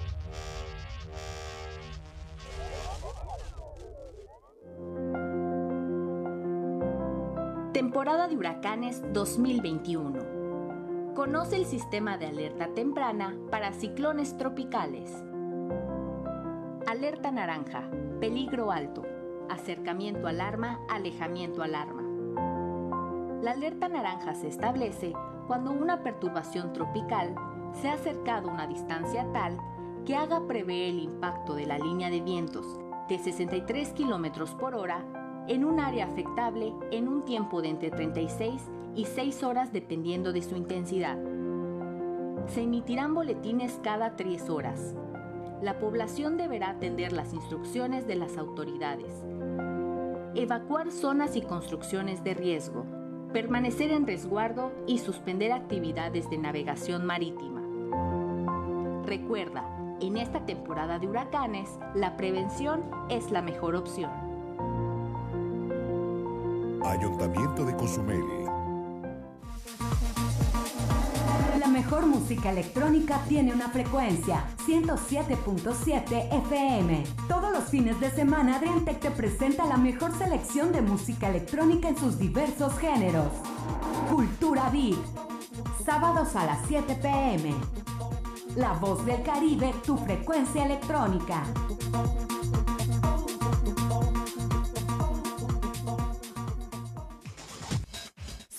[7.81, 11.15] Temporada de huracanes 2021.
[11.15, 15.11] Conoce el sistema de alerta temprana para ciclones tropicales.
[16.87, 17.89] Alerta naranja,
[18.21, 19.07] peligro alto.
[19.49, 22.03] Acercamiento alarma, alejamiento alarma.
[23.41, 25.15] La alerta naranja se establece
[25.47, 27.35] cuando una perturbación tropical
[27.81, 29.59] se ha acercado a una distancia tal
[30.05, 32.79] que haga prever el impacto de la línea de vientos
[33.09, 38.63] de 63 km por hora en un área afectable en un tiempo de entre 36
[38.95, 41.19] y 6 horas dependiendo de su intensidad.
[42.47, 44.95] Se emitirán boletines cada 3 horas.
[45.63, 49.25] La población deberá atender las instrucciones de las autoridades.
[50.35, 52.87] Evacuar zonas y construcciones de riesgo
[53.33, 57.63] permanecer en resguardo y suspender actividades de navegación marítima.
[59.05, 59.65] Recuerda,
[60.01, 64.30] en esta temporada de huracanes, la prevención es la mejor opción.
[66.83, 68.41] Ayuntamiento de Cozumel
[71.91, 77.05] mejor música electrónica tiene una frecuencia, 107.7 FM.
[77.27, 81.97] Todos los fines de semana Adriantec te presenta la mejor selección de música electrónica en
[81.97, 83.33] sus diversos géneros.
[84.11, 84.99] Cultura Beat.
[85.85, 87.55] Sábados a las 7 pm.
[88.57, 91.43] La voz del Caribe, tu frecuencia electrónica.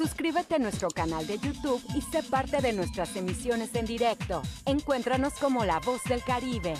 [0.01, 4.41] Suscríbete a nuestro canal de YouTube y sé parte de nuestras emisiones en directo.
[4.65, 6.73] Encuéntranos como La Voz del Caribe.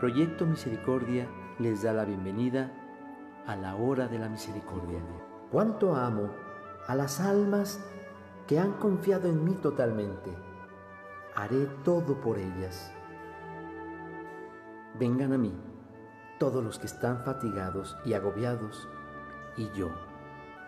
[0.00, 1.28] Proyecto Misericordia
[1.58, 2.72] les da la bienvenida
[3.46, 5.02] a la hora de la misericordia.
[5.50, 6.30] Cuánto amo
[6.86, 7.80] a las almas
[8.46, 10.30] que han confiado en mí totalmente.
[11.34, 12.94] Haré todo por ellas.
[14.98, 15.52] Vengan a mí
[16.38, 18.88] todos los que están fatigados y agobiados,
[19.56, 19.90] y yo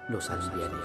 [0.08, 0.76] los aliviaré.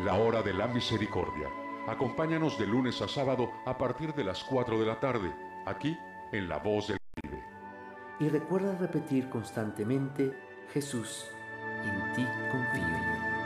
[0.00, 1.48] La hora de la misericordia.
[1.86, 5.34] Acompáñanos de lunes a sábado a partir de las 4 de la tarde,
[5.66, 5.96] aquí
[6.32, 7.44] en La Voz del Caribe.
[8.18, 10.32] Y recuerda repetir constantemente,
[10.72, 11.26] Jesús,
[11.84, 13.43] en ti confío.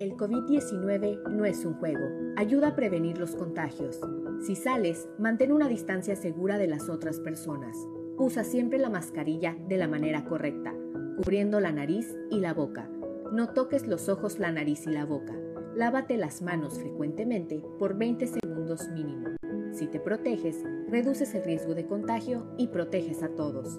[0.00, 2.08] El COVID-19 no es un juego.
[2.38, 4.00] Ayuda a prevenir los contagios.
[4.40, 7.76] Si sales, mantén una distancia segura de las otras personas.
[8.16, 10.74] Usa siempre la mascarilla de la manera correcta,
[11.18, 12.88] cubriendo la nariz y la boca.
[13.30, 15.38] No toques los ojos, la nariz y la boca.
[15.74, 19.28] Lávate las manos frecuentemente por 20 segundos mínimo.
[19.74, 23.78] Si te proteges, reduces el riesgo de contagio y proteges a todos.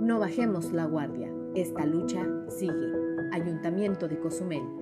[0.00, 1.30] No bajemos la guardia.
[1.54, 2.94] Esta lucha sigue.
[3.32, 4.79] Ayuntamiento de Cozumel.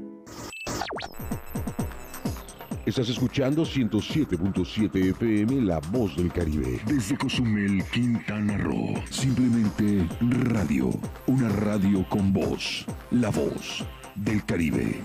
[2.89, 6.81] Estás escuchando 107.7 FM La Voz del Caribe.
[6.87, 8.95] Desde Cozumel, Quintana Roo.
[9.11, 10.89] Simplemente radio.
[11.27, 12.87] Una radio con voz.
[13.11, 13.85] La Voz
[14.15, 15.03] del Caribe.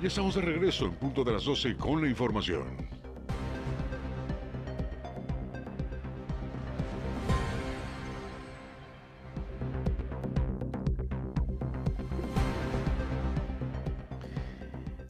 [0.00, 3.03] Ya estamos de regreso en punto de las 12 con la información.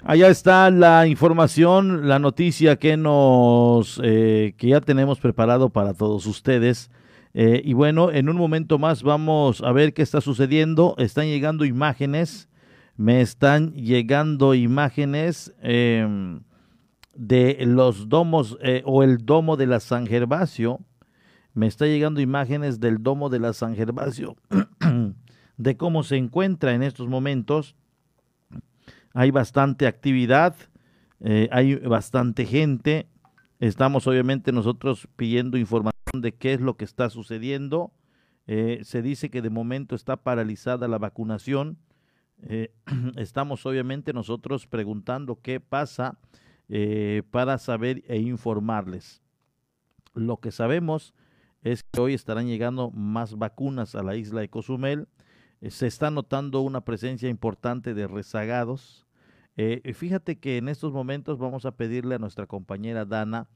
[0.06, 6.26] Allá está la información, la noticia que nos eh, que ya tenemos preparado para todos
[6.26, 6.90] ustedes.
[7.32, 10.94] Eh, y bueno, en un momento más vamos a ver qué está sucediendo.
[10.98, 12.50] Están llegando imágenes,
[12.98, 16.42] me están llegando imágenes em,
[17.14, 20.80] de los domos eh, o el domo de la San Gervasio.
[21.54, 24.36] Me está llegando imágenes del domo de la San Gervasio,
[25.56, 27.74] de cómo se encuentra en estos momentos
[29.14, 30.56] hay bastante actividad,
[31.20, 33.08] eh, hay bastante gente.
[33.60, 37.92] Estamos obviamente nosotros pidiendo información de qué es lo que está sucediendo.
[38.48, 41.78] Eh, se dice que de momento está paralizada la vacunación.
[42.42, 42.74] Eh,
[43.16, 46.18] estamos obviamente nosotros preguntando qué pasa
[47.30, 49.22] para saber e informarles.
[50.14, 51.14] Lo que sabemos
[51.62, 55.06] es que hoy estarán llegando más vacunas a la isla de Cozumel.
[55.68, 59.03] se está notando una presencia importante de rezagados
[59.56, 63.48] eh, fíjate que en estos momentos vamos a pedirle a nuestra compañera Dana,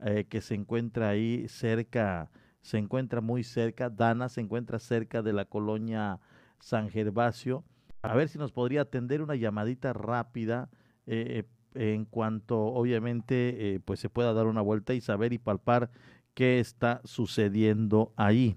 [0.00, 2.30] eh, que se encuentra ahí cerca,
[2.60, 6.20] se encuentra muy cerca, Dana se encuentra cerca de la colonia
[6.58, 7.64] San Gervasio,
[8.02, 10.68] a ver si nos podría atender una llamadita rápida
[11.06, 11.44] eh,
[11.74, 15.90] en cuanto obviamente pues se pueda dar una vuelta y saber y palpar
[16.34, 18.56] qué está sucediendo ahí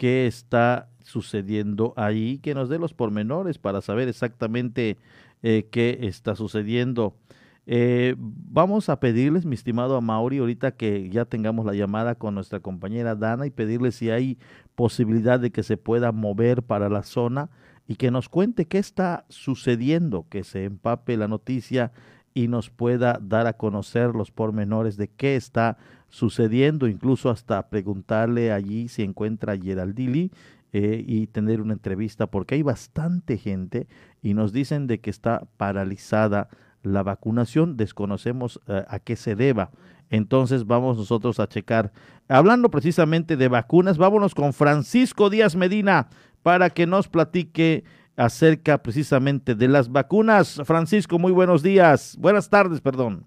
[0.00, 4.96] qué está sucediendo ahí, que nos dé los pormenores para saber exactamente
[5.42, 7.16] eh, qué está sucediendo.
[7.66, 12.60] Eh, vamos a pedirles, mi estimado Amauri, ahorita que ya tengamos la llamada con nuestra
[12.60, 14.38] compañera Dana y pedirle si hay
[14.74, 17.50] posibilidad de que se pueda mover para la zona
[17.86, 21.92] y que nos cuente qué está sucediendo, que se empape la noticia
[22.34, 25.76] y nos pueda dar a conocer los pormenores de qué está
[26.08, 30.30] sucediendo, incluso hasta preguntarle allí si encuentra a Geraldili
[30.72, 33.88] eh, y tener una entrevista, porque hay bastante gente
[34.22, 36.48] y nos dicen de que está paralizada
[36.82, 39.70] la vacunación, desconocemos eh, a qué se deba.
[40.10, 41.92] Entonces vamos nosotros a checar.
[42.28, 46.08] Hablando precisamente de vacunas, vámonos con Francisco Díaz Medina
[46.42, 47.84] para que nos platique
[48.16, 50.60] acerca precisamente de las vacunas.
[50.64, 52.16] Francisco, muy buenos días.
[52.18, 53.24] Buenas tardes, perdón.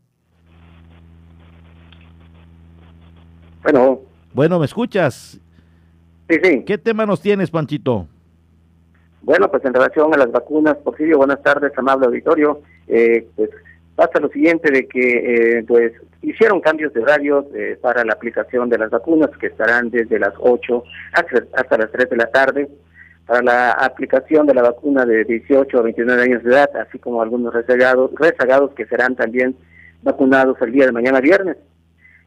[3.64, 4.02] Bueno.
[4.34, 5.40] Bueno, ¿me escuchas?
[6.30, 6.64] Sí, sí.
[6.66, 8.08] ¿Qué tema nos tienes, Panchito?
[9.24, 12.62] Bueno, pues en relación a las vacunas, Porfirio, buenas tardes, amable auditorio.
[12.88, 13.50] Eh, pues
[13.96, 18.68] pasa lo siguiente de que eh, pues hicieron cambios de horarios eh, para la aplicación
[18.68, 22.68] de las vacunas que estarán desde las 8 hasta, las 3 de la tarde
[23.26, 27.22] para la aplicación de la vacuna de 18 a 29 años de edad, así como
[27.22, 29.56] algunos rezagados, rezagados que serán también
[30.02, 31.56] vacunados el día de mañana viernes.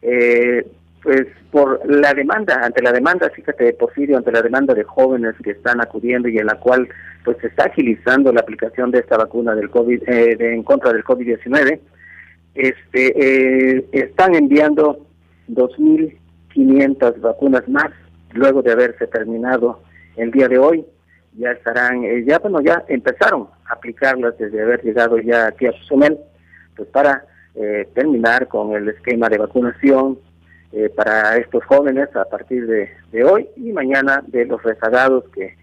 [0.01, 0.66] Eh,
[1.03, 5.53] pues por la demanda, ante la demanda, fíjate, Porfirio, ante la demanda de jóvenes que
[5.53, 6.88] están acudiendo y en la cual
[7.24, 10.92] pues se está agilizando la aplicación de esta vacuna del COVID, eh, de, en contra
[10.92, 11.80] del COVID-19,
[12.55, 15.07] este, eh, están enviando
[15.49, 17.90] 2.500 vacunas más
[18.32, 19.82] luego de haberse terminado
[20.16, 20.84] el día de hoy.
[21.34, 25.72] Ya estarán, eh, ya bueno, ya empezaron a aplicarlas desde haber llegado ya aquí a
[25.72, 26.18] Cozumel,
[26.74, 27.24] pues para
[27.55, 30.18] eh, terminar con el esquema de vacunación
[30.72, 35.56] eh, para estos jóvenes a partir de, de, hoy y mañana de los rezagados que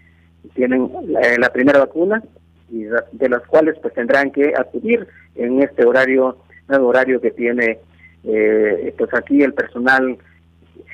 [0.54, 0.90] tienen
[1.38, 2.22] la, primera vacuna
[2.70, 6.38] y de las cuales pues tendrán que acudir en este horario,
[6.68, 7.78] nuevo horario que tiene
[8.22, 10.16] pues aquí el personal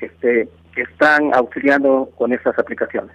[0.00, 3.12] este, que están auxiliando con estas aplicaciones.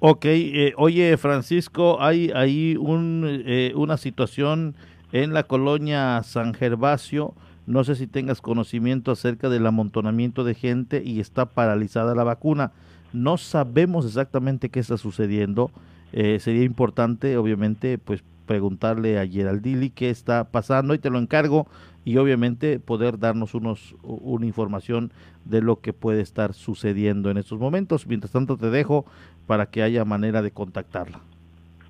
[0.00, 4.74] Ok, eh, oye Francisco, hay ahí un, eh, una situación
[5.12, 7.34] en la colonia San Gervasio,
[7.72, 12.72] no sé si tengas conocimiento acerca del amontonamiento de gente y está paralizada la vacuna.
[13.14, 15.70] No sabemos exactamente qué está sucediendo.
[16.12, 21.66] Eh, sería importante, obviamente, pues preguntarle a Geraldili qué está pasando y te lo encargo
[22.04, 25.10] y obviamente poder darnos unos una información
[25.46, 28.06] de lo que puede estar sucediendo en estos momentos.
[28.06, 29.06] Mientras tanto te dejo
[29.46, 31.20] para que haya manera de contactarla.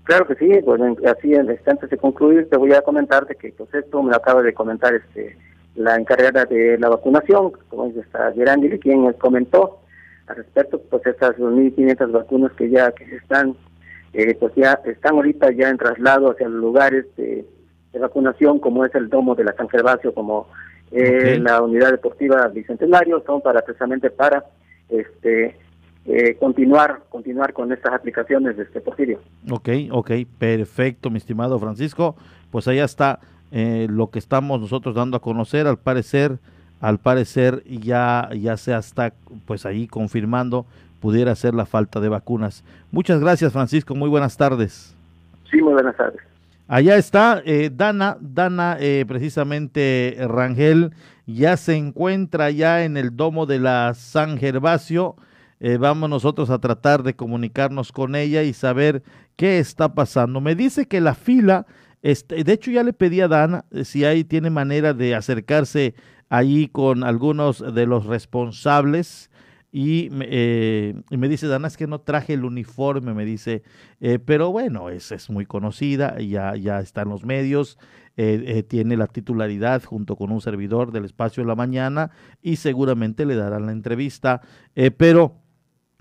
[0.04, 4.00] Claro que sí, pues así antes de concluir te voy a comentarte que pues esto
[4.02, 5.36] me acaba de comentar este
[5.74, 9.80] la encargada de la vacunación, como dice está Gerandi, quien comentó
[10.26, 13.56] al respecto, pues estas 2.500 vacunas que ya que están,
[14.12, 17.44] eh, pues ya están ahorita ya en traslado hacia los lugares de,
[17.98, 20.48] vacunación, como es el domo de la San Gervasio, como
[20.90, 24.44] eh, la unidad deportiva Bicentenario, son para precisamente para
[24.88, 25.56] este
[26.06, 29.20] eh, continuar continuar con estas aplicaciones de este Porfirio.
[29.50, 32.16] Ok, ok, perfecto, mi estimado Francisco.
[32.50, 33.20] Pues allá está
[33.52, 35.66] eh, lo que estamos nosotros dando a conocer.
[35.66, 36.38] Al parecer,
[36.80, 39.12] al parecer ya, ya se está
[39.46, 40.66] pues ahí confirmando
[41.00, 42.64] pudiera ser la falta de vacunas.
[42.90, 43.94] Muchas gracias, Francisco.
[43.94, 44.94] Muy buenas tardes.
[45.50, 46.20] Sí, muy buenas tardes.
[46.68, 50.92] Allá está eh, Dana, Dana precisamente Rangel,
[51.26, 55.16] ya se encuentra ya en el domo de la San Gervasio
[55.64, 59.04] eh, vamos nosotros a tratar de comunicarnos con ella y saber
[59.36, 60.40] qué está pasando.
[60.40, 61.66] Me dice que la fila,
[62.02, 65.94] este, de hecho ya le pedí a Dana eh, si ahí tiene manera de acercarse
[66.28, 69.30] ahí con algunos de los responsables.
[69.74, 73.62] Y, eh, me dice, Dana, es que no traje el uniforme, me dice,
[74.26, 77.78] pero bueno, es, es muy conocida, ya, ya está en los medios,
[78.68, 82.10] tiene la titularidad junto con un servidor del espacio de la mañana
[82.42, 84.42] y seguramente le darán la entrevista,
[84.98, 85.42] pero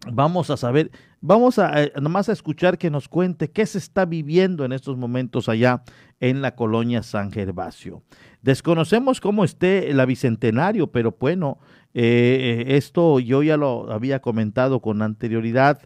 [0.10, 0.92] Vamos a saber,
[1.22, 4.98] vamos a eh, nomás a escuchar que nos cuente qué se está viviendo en estos
[4.98, 5.84] momentos allá
[6.20, 8.04] en la colonia San Gervasio.
[8.42, 11.60] Desconocemos cómo esté la Bicentenario, pero bueno,
[11.94, 15.80] eh, esto yo ya lo había comentado con anterioridad,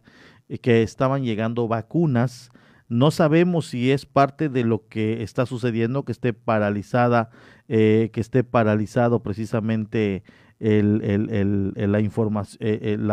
[0.47, 2.49] eh, que estaban llegando vacunas.
[2.87, 7.31] No sabemos si es parte de lo que está sucediendo, que esté paralizada,
[7.67, 10.21] que esté paralizado precisamente
[10.59, 11.97] la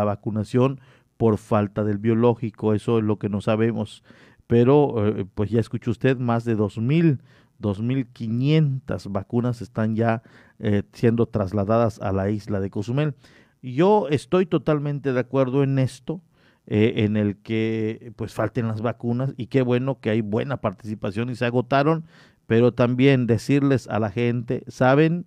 [0.03, 0.79] vacunación
[1.23, 4.03] por falta del biológico, eso es lo que no sabemos.
[4.45, 7.21] Pero, eh, pues ya escuchó usted, más de 2.000,
[7.61, 10.21] 2.500 vacunas están ya
[10.59, 13.15] eh, siendo trasladadas a la isla de Cozumel.
[13.61, 16.19] Yo estoy totalmente de acuerdo en esto,
[16.67, 21.29] eh, en el que pues falten las vacunas y qué bueno que hay buena participación
[21.29, 22.03] y se agotaron,
[22.47, 25.25] pero también decirles a la gente, saben,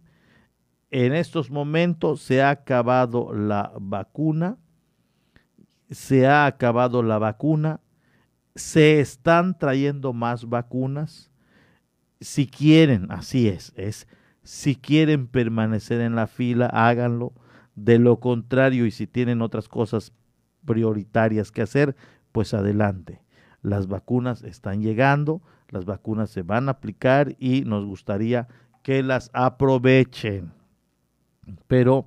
[0.90, 4.58] en estos momentos se ha acabado la vacuna,
[5.90, 7.80] se ha acabado la vacuna,
[8.54, 11.30] se están trayendo más vacunas.
[12.20, 14.06] Si quieren, así es, es
[14.42, 17.32] si quieren permanecer en la fila, háganlo.
[17.74, 20.12] De lo contrario, y si tienen otras cosas
[20.64, 21.96] prioritarias que hacer,
[22.32, 23.20] pues adelante.
[23.60, 28.46] Las vacunas están llegando, las vacunas se van a aplicar y nos gustaría
[28.82, 30.52] que las aprovechen.
[31.66, 32.06] Pero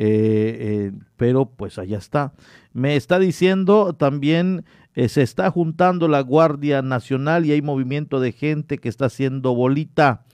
[0.00, 2.32] eh, eh, pero pues allá está.
[2.72, 8.30] Me está diciendo también, eh, se está juntando la Guardia Nacional y hay movimiento de
[8.30, 10.24] gente que está haciendo bolita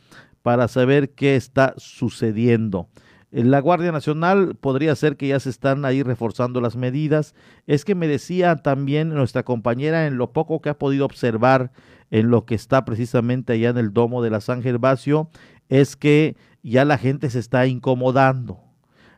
[0.43, 2.91] para saber qué está sucediendo.
[3.31, 7.35] La Guardia Nacional podría ser que ya se están ahí reforzando las medidas.
[7.67, 11.73] Es que me decía también nuestra compañera en lo poco que ha podido observar
[12.11, 15.31] en lo que está precisamente allá en el domo de la San Gervasio,
[15.71, 18.61] es que ya la gente se está incomodando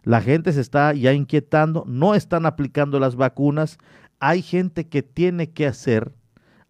[0.06, 3.76] la gente se está ya inquietando, no están aplicando las vacunas,
[4.20, 6.12] hay gente que tiene que hacer,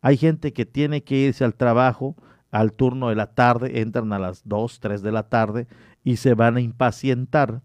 [0.01, 2.17] hay gente que tiene que irse al trabajo
[2.51, 5.67] al turno de la tarde, entran a las 2, 3 de la tarde
[6.03, 7.61] y se van a impacientar.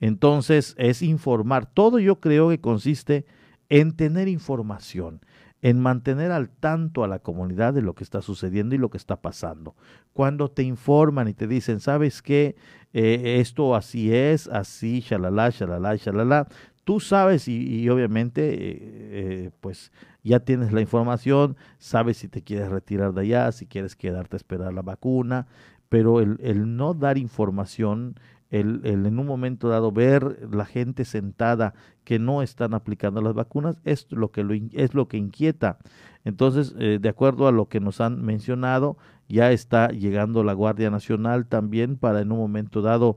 [0.00, 1.64] Entonces es informar.
[1.64, 3.24] Todo yo creo que consiste
[3.70, 5.22] en tener información,
[5.62, 8.98] en mantener al tanto a la comunidad de lo que está sucediendo y lo que
[8.98, 9.76] está pasando.
[10.12, 12.54] Cuando te informan y te dicen, ¿sabes qué?
[12.92, 16.48] Eh, esto así es, así, shalala, shalala, shalala,
[16.86, 19.90] tú sabes y, obviamente eh, eh, pues
[20.22, 24.38] ya tienes la información, sabes si te quieres retirar de allá, si quieres quedarte a
[24.38, 25.48] esperar la vacuna,
[25.88, 28.14] pero el, el no dar información,
[28.50, 31.74] el, el, en un momento dado ver la gente sentada
[32.04, 35.78] que no están aplicando las vacunas es lo que, lo, es lo que inquieta.
[36.24, 38.96] Entonces, eh, de acuerdo a lo que nos han mencionado,
[39.28, 43.16] ya está llegando la Guardia Nacional también para en un momento dado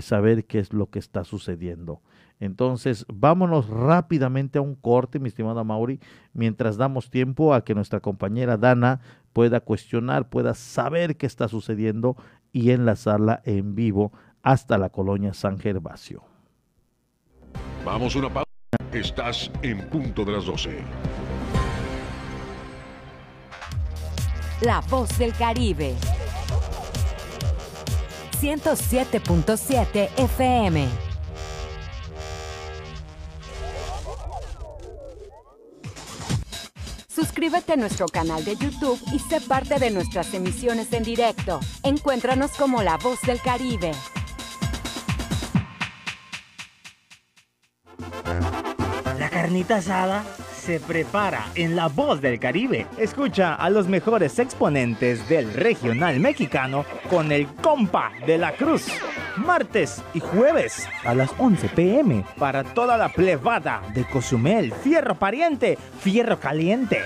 [0.00, 2.00] saber qué es lo que está sucediendo.
[2.40, 6.00] Entonces, vámonos rápidamente a un corte, mi estimada Mauri,
[6.32, 9.00] mientras damos tiempo a que nuestra compañera Dana
[9.34, 12.16] pueda cuestionar, pueda saber qué está sucediendo
[12.52, 16.24] y enlazarla en vivo hasta la colonia San Gervasio.
[17.84, 18.46] Vamos una pausa.
[18.92, 20.78] Estás en punto de las 12.
[24.62, 25.94] La voz del Caribe.
[28.42, 30.86] 107.7 FM.
[37.08, 41.60] Suscríbete a nuestro canal de YouTube y sé parte de nuestras emisiones en directo.
[41.82, 43.92] Encuéntranos como La Voz del Caribe.
[49.18, 50.22] La carnita asada
[50.70, 52.86] se prepara en La Voz del Caribe.
[52.96, 58.86] Escucha a los mejores exponentes del regional mexicano con el compa de la cruz
[59.36, 65.76] martes y jueves a las 11 pm para toda la plebada de Cozumel, Fierro Pariente,
[65.98, 67.00] Fierro Caliente.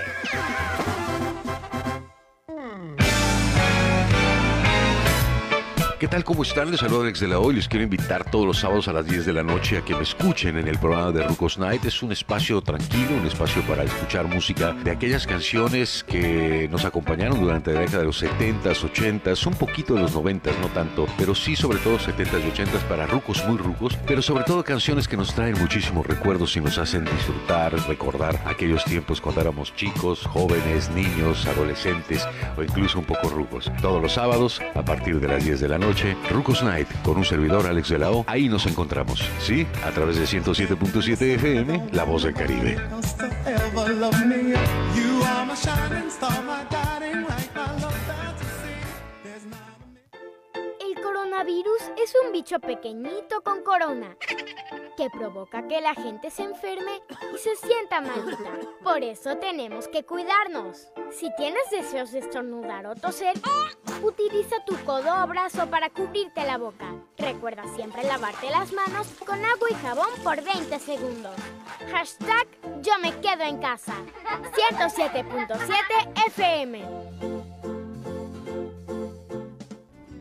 [6.05, 6.23] ¿Qué tal?
[6.23, 6.69] ¿Cómo están?
[6.69, 7.55] Les saludo Alex de la Hoy.
[7.55, 10.03] Les quiero invitar todos los sábados a las 10 de la noche a que me
[10.03, 11.83] escuchen en el programa de Rucos Night.
[11.83, 17.41] Es un espacio tranquilo, un espacio para escuchar música de aquellas canciones que nos acompañaron
[17.41, 21.33] durante la década de los 70s, 80s, un poquito de los 90s, no tanto, pero
[21.33, 25.17] sí sobre todo 70s y 80s para rucos muy rucos, pero sobre todo canciones que
[25.17, 30.87] nos traen muchísimos recuerdos y nos hacen disfrutar, recordar aquellos tiempos cuando éramos chicos, jóvenes,
[30.91, 33.71] niños, adolescentes o incluso un poco rucos.
[33.81, 35.94] Todos los sábados a partir de las 10 de la noche
[36.29, 38.25] Rucos Night, con un servidor Alex de la O.
[38.27, 39.65] Ahí nos encontramos, ¿sí?
[39.85, 42.77] A través de 107.7 FM, La Voz del Caribe.
[51.35, 54.15] Coronavirus es un bicho pequeñito con corona
[54.95, 57.01] que provoca que la gente se enferme
[57.33, 58.51] y se sienta malita.
[58.81, 60.87] Por eso tenemos que cuidarnos.
[61.11, 63.33] Si tienes deseos de estornudar o toser,
[64.01, 66.93] utiliza tu codo o brazo para cubrirte la boca.
[67.17, 71.35] Recuerda siempre lavarte las manos con agua y jabón por 20 segundos.
[71.91, 72.47] Hashtag
[72.81, 73.95] yo me quedo en casa.
[74.77, 77.54] 107.7 FM.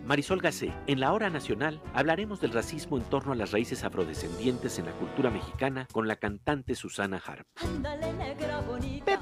[0.04, 4.78] Marisol Gacé, en la hora nacional hablaremos del racismo en torno a las raíces afrodescendientes
[4.78, 7.46] en la cultura mexicana con la cantante Susana Harp.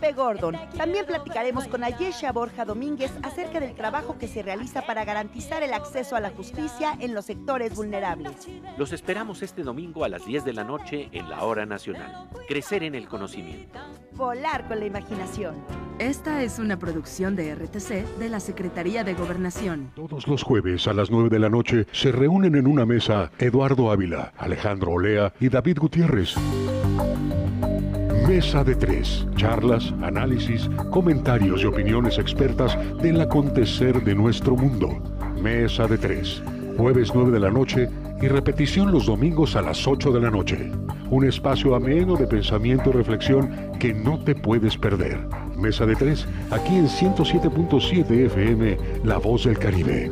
[0.03, 0.57] Pepe Gordon.
[0.77, 5.73] También platicaremos con Ayesha Borja Domínguez acerca del trabajo que se realiza para garantizar el
[5.73, 8.49] acceso a la justicia en los sectores vulnerables.
[8.77, 12.29] Los esperamos este domingo a las 10 de la noche en la hora nacional.
[12.49, 13.79] Crecer en el conocimiento.
[14.15, 15.55] Volar con la imaginación.
[16.01, 19.93] Esta es una producción de RTC de la Secretaría de Gobernación.
[19.95, 23.93] Todos los jueves a las 9 de la noche se reúnen en una mesa Eduardo
[23.93, 26.35] Ávila, Alejandro Olea y David Gutiérrez.
[28.27, 29.27] Mesa de tres.
[29.37, 35.03] Charlas, análisis, comentarios y opiniones expertas del acontecer de nuestro mundo.
[35.41, 36.43] Mesa de tres.
[36.77, 37.89] Jueves 9 de la noche
[38.21, 40.71] y repetición los domingos a las 8 de la noche.
[41.11, 45.19] Un espacio ameno de pensamiento y reflexión que no te puedes perder.
[45.57, 50.11] Mesa de tres, aquí en 107.7 FM, La Voz del Caribe.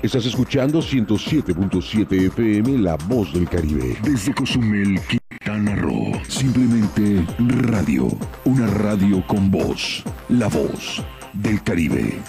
[0.00, 3.96] Estás escuchando 107.7 FM La Voz del Caribe.
[4.04, 6.12] Desde Cozumel, Quintana Roo.
[6.28, 8.06] Simplemente radio.
[8.44, 10.04] Una radio con voz.
[10.28, 11.02] La Voz
[11.32, 12.20] del Caribe.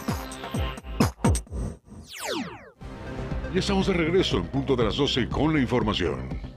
[3.53, 6.48] Ya estamos de regreso en punto de las 12 con la información.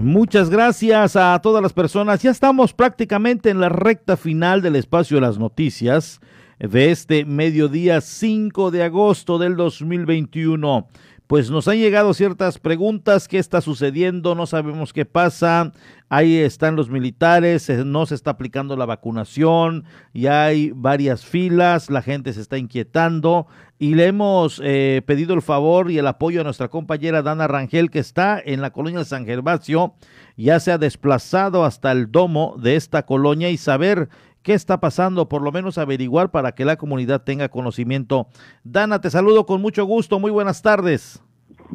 [0.00, 2.22] Muchas gracias a todas las personas.
[2.22, 6.20] Ya estamos prácticamente en la recta final del espacio de las noticias
[6.58, 10.88] de este mediodía 5 de agosto del 2021.
[11.26, 14.34] Pues nos han llegado ciertas preguntas, ¿qué está sucediendo?
[14.34, 15.72] No sabemos qué pasa.
[16.10, 22.02] Ahí están los militares, no se está aplicando la vacunación, ya hay varias filas, la
[22.02, 23.46] gente se está inquietando
[23.78, 27.90] y le hemos eh, pedido el favor y el apoyo a nuestra compañera Dana Rangel
[27.90, 29.94] que está en la colonia de San Gervasio,
[30.36, 34.08] ya se ha desplazado hasta el domo de esta colonia y saber
[34.44, 38.28] qué está pasando, por lo menos averiguar para que la comunidad tenga conocimiento.
[38.62, 41.20] Dana, te saludo con mucho gusto, muy buenas tardes.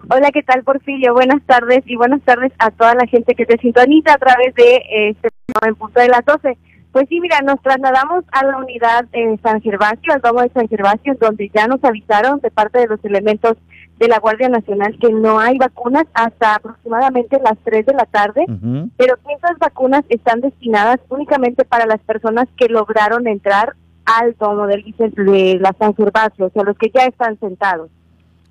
[0.09, 1.13] Hola, ¿qué tal, Porfirio?
[1.13, 4.81] Buenas tardes y buenas tardes a toda la gente que te sintoniza a través de
[5.09, 5.29] este
[5.65, 6.57] en punto de las 12.
[6.91, 10.67] Pues sí, mira, nos trasladamos a la unidad en San Gervasio, al domo de San
[10.67, 13.57] Gervasio, donde ya nos avisaron de parte de los elementos
[13.99, 18.45] de la Guardia Nacional que no hay vacunas hasta aproximadamente las 3 de la tarde,
[18.97, 23.75] pero que esas vacunas están destinadas únicamente para las personas que lograron entrar
[24.05, 27.91] al domo del, de la San Gervasio, o sea, los que ya están sentados.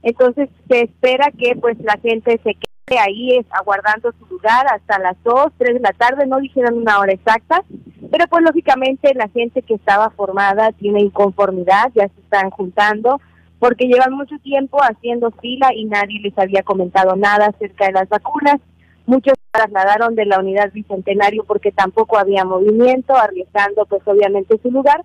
[0.03, 5.17] Entonces se espera que pues la gente se quede ahí aguardando su lugar hasta las
[5.25, 7.63] 2, 3 de la tarde, no dijeron una hora exacta,
[8.11, 13.21] pero pues lógicamente la gente que estaba formada tiene inconformidad, ya se están juntando,
[13.59, 18.09] porque llevan mucho tiempo haciendo fila y nadie les había comentado nada acerca de las
[18.09, 18.61] vacunas.
[19.07, 25.05] Muchos trasladaron de la unidad bicentenario porque tampoco había movimiento, arriesgando pues obviamente su lugar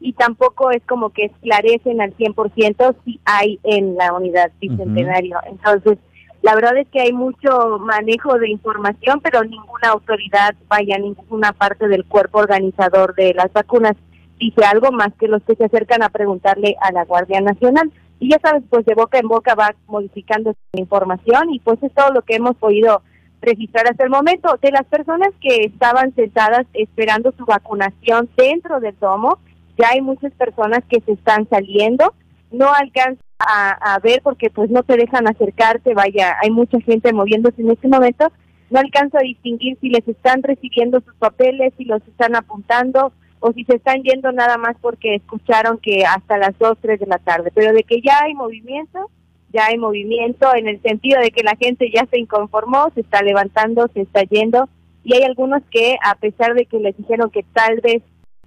[0.00, 5.38] y tampoco es como que esclarecen al 100% si hay en la unidad bicentenario.
[5.46, 5.98] Entonces,
[6.44, 11.88] la verdad es que hay mucho manejo de información, pero ninguna autoridad, vaya, ninguna parte
[11.88, 13.96] del cuerpo organizador de las vacunas
[14.38, 17.90] dice algo más que los que se acercan a preguntarle a la Guardia Nacional.
[18.20, 21.94] Y ya sabes, pues de boca en boca va modificando la información y pues es
[21.94, 23.00] todo lo que hemos podido
[23.40, 24.58] registrar hasta el momento.
[24.60, 29.38] De las personas que estaban sentadas esperando su vacunación dentro del domo,
[29.78, 32.12] ya hay muchas personas que se están saliendo,
[32.52, 37.12] no alcanza a, a ver porque pues no te dejan acercarte, vaya, hay mucha gente
[37.12, 38.30] moviéndose en este momento,
[38.70, 43.52] no alcanzo a distinguir si les están recibiendo sus papeles, si los están apuntando o
[43.52, 47.18] si se están yendo nada más porque escucharon que hasta las 2, 3 de la
[47.18, 49.10] tarde, pero de que ya hay movimiento,
[49.52, 53.22] ya hay movimiento en el sentido de que la gente ya se inconformó, se está
[53.22, 54.68] levantando, se está yendo.
[55.04, 58.02] Y hay algunos que a pesar de que les dijeron que tal vez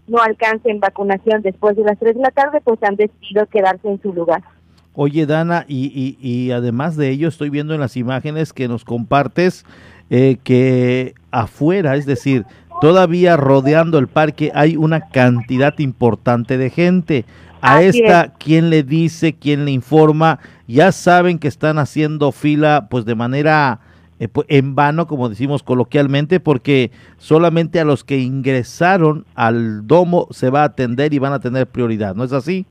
[0.07, 4.01] no alcancen vacunación después de las 3 de la tarde, pues han decidido quedarse en
[4.01, 4.41] su lugar.
[4.99, 8.83] Oye, Dana, y, y, y además de ello, estoy viendo en las imágenes que nos
[8.83, 9.63] compartes
[10.09, 12.45] eh, que afuera, es decir,
[12.81, 17.25] todavía rodeando el parque hay una cantidad importante de gente.
[17.61, 20.39] A esta, ¿quién le dice, quién le informa?
[20.67, 23.81] Ya saben que están haciendo fila pues de manera
[24.19, 30.49] eh, en vano, como decimos coloquialmente, porque solamente a los que ingresaron al domo se
[30.49, 32.65] va a atender y van a tener prioridad, ¿no es así?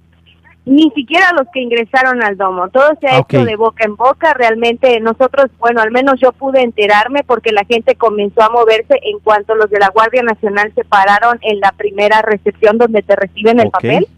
[0.67, 4.35] Ni siquiera los que ingresaron al domo, todo se ha hecho de boca en boca,
[4.35, 9.21] realmente nosotros, bueno, al menos yo pude enterarme porque la gente comenzó a moverse en
[9.21, 13.61] cuanto los de la Guardia Nacional se pararon en la primera recepción donde te reciben
[13.61, 14.09] el papel.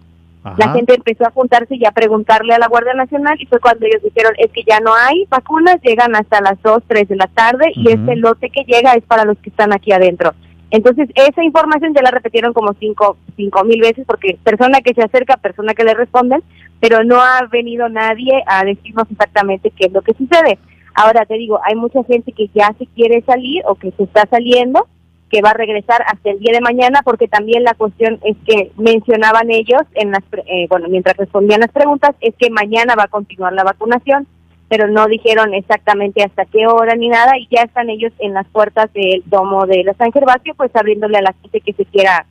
[0.56, 3.84] La gente empezó a juntarse y a preguntarle a la Guardia Nacional y fue cuando
[3.84, 7.26] ellos dijeron, es que ya no hay vacunas, llegan hasta las 2, 3 de la
[7.26, 10.32] tarde y este lote que llega es para los que están aquí adentro.
[10.70, 15.02] Entonces, esa información ya la repitieron como cinco, cinco mil veces porque persona que se
[15.02, 16.42] acerca, persona que le responden,
[16.78, 20.58] pero no ha venido nadie a decirnos exactamente qué es lo que sucede.
[20.94, 24.26] Ahora te digo, hay mucha gente que ya se quiere salir o que se está
[24.28, 24.86] saliendo,
[25.30, 28.72] que va a regresar hasta el día de mañana porque también la cuestión es que
[28.76, 33.08] mencionaban ellos en las eh, bueno mientras respondían las preguntas es que mañana va a
[33.08, 34.26] continuar la vacunación
[34.68, 38.46] pero no dijeron exactamente hasta qué hora ni nada y ya están ellos en las
[38.48, 42.26] puertas del domo de la San Gervasio pues abriéndole a la gente que se quiera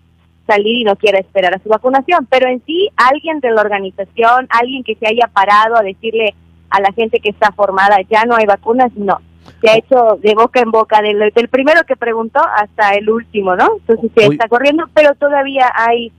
[0.45, 2.27] salir y no quiera esperar a su vacunación.
[2.30, 6.35] Pero en sí alguien de la organización alguien que se haya parado a decirle
[6.69, 9.19] a la gente que está formada ya no hay vacunas no.
[9.61, 13.55] Se ha hecho de boca en boca, del, del primero que preguntó hasta el último,
[13.55, 13.77] ¿no?
[13.77, 16.11] Entonces se está corriendo, pero todavía hay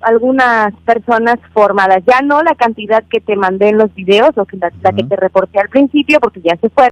[0.00, 4.56] algunas personas formadas, ya no la cantidad que te mandé en los videos o que
[4.56, 6.90] la, que te reporté al principio, porque ya se fue,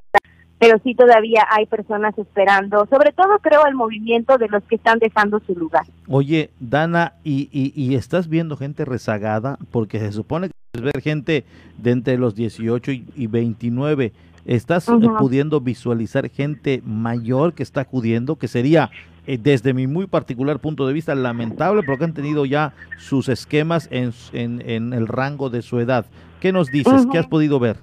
[0.58, 4.98] pero sí todavía hay personas esperando, sobre todo creo el movimiento de los que están
[4.98, 5.84] dejando su lugar.
[6.08, 9.58] Oye, Dana, ¿y, y, y estás viendo gente rezagada?
[9.70, 11.44] Porque se supone que es ver gente
[11.78, 14.12] de entre los 18 y, y 29
[14.48, 18.90] ¿Estás eh, pudiendo visualizar gente mayor que está acudiendo, que sería,
[19.28, 23.86] eh, desde mi muy particular punto de vista, lamentable porque han tenido ya sus esquemas
[23.92, 26.06] en, en, el rango de su edad?
[26.40, 27.06] ¿Qué nos dices?
[27.12, 27.76] ¿Qué has podido ver?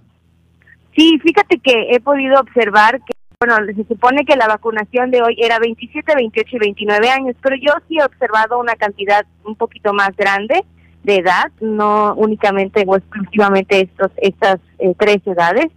[0.97, 5.37] Sí, fíjate que he podido observar que, bueno, se supone que la vacunación de hoy
[5.37, 9.93] era 27, 28 y 29 años, pero yo sí he observado una cantidad un poquito
[9.93, 10.65] más grande
[11.03, 15.67] de edad, no únicamente o exclusivamente estos, estas eh, tres edades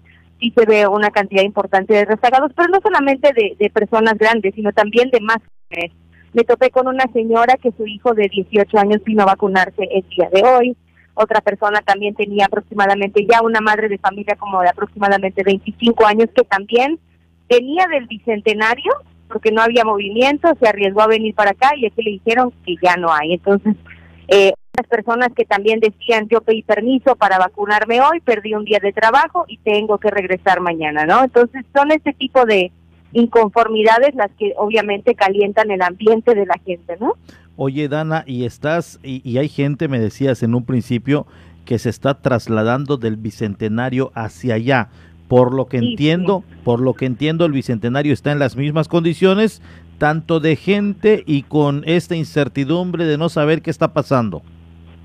[0.41, 4.55] sí se ve una cantidad importante de rezagados, pero no solamente de, de personas grandes,
[4.55, 5.93] sino también de más jóvenes.
[6.33, 10.05] Me topé con una señora que su hijo de 18 años vino a vacunarse el
[10.09, 10.77] día de hoy.
[11.15, 16.29] Otra persona también tenía aproximadamente ya una madre de familia como de aproximadamente 25 años
[16.35, 17.01] que también
[17.49, 18.93] venía del bicentenario
[19.29, 22.77] porque no había movimiento, se arriesgó a venir para acá y aquí le dijeron que
[22.83, 23.35] ya no hay.
[23.35, 23.77] Entonces,
[24.29, 24.53] eh,
[24.87, 29.45] personas que también decían yo pedí permiso para vacunarme hoy, perdí un día de trabajo
[29.49, 31.25] y tengo que regresar mañana, ¿no?
[31.25, 32.71] Entonces son este tipo de
[33.13, 37.15] inconformidades las que obviamente calientan el ambiente de la gente, ¿no?
[37.57, 41.27] Oye, Dana, y estás, y, hay gente, me decías en un principio,
[41.65, 44.91] que se está trasladando del bicentenario hacia allá.
[45.27, 49.61] Por lo que entiendo, por lo que entiendo, el bicentenario está en las mismas condiciones,
[49.99, 54.43] tanto de gente y con esta incertidumbre de no saber qué está pasando.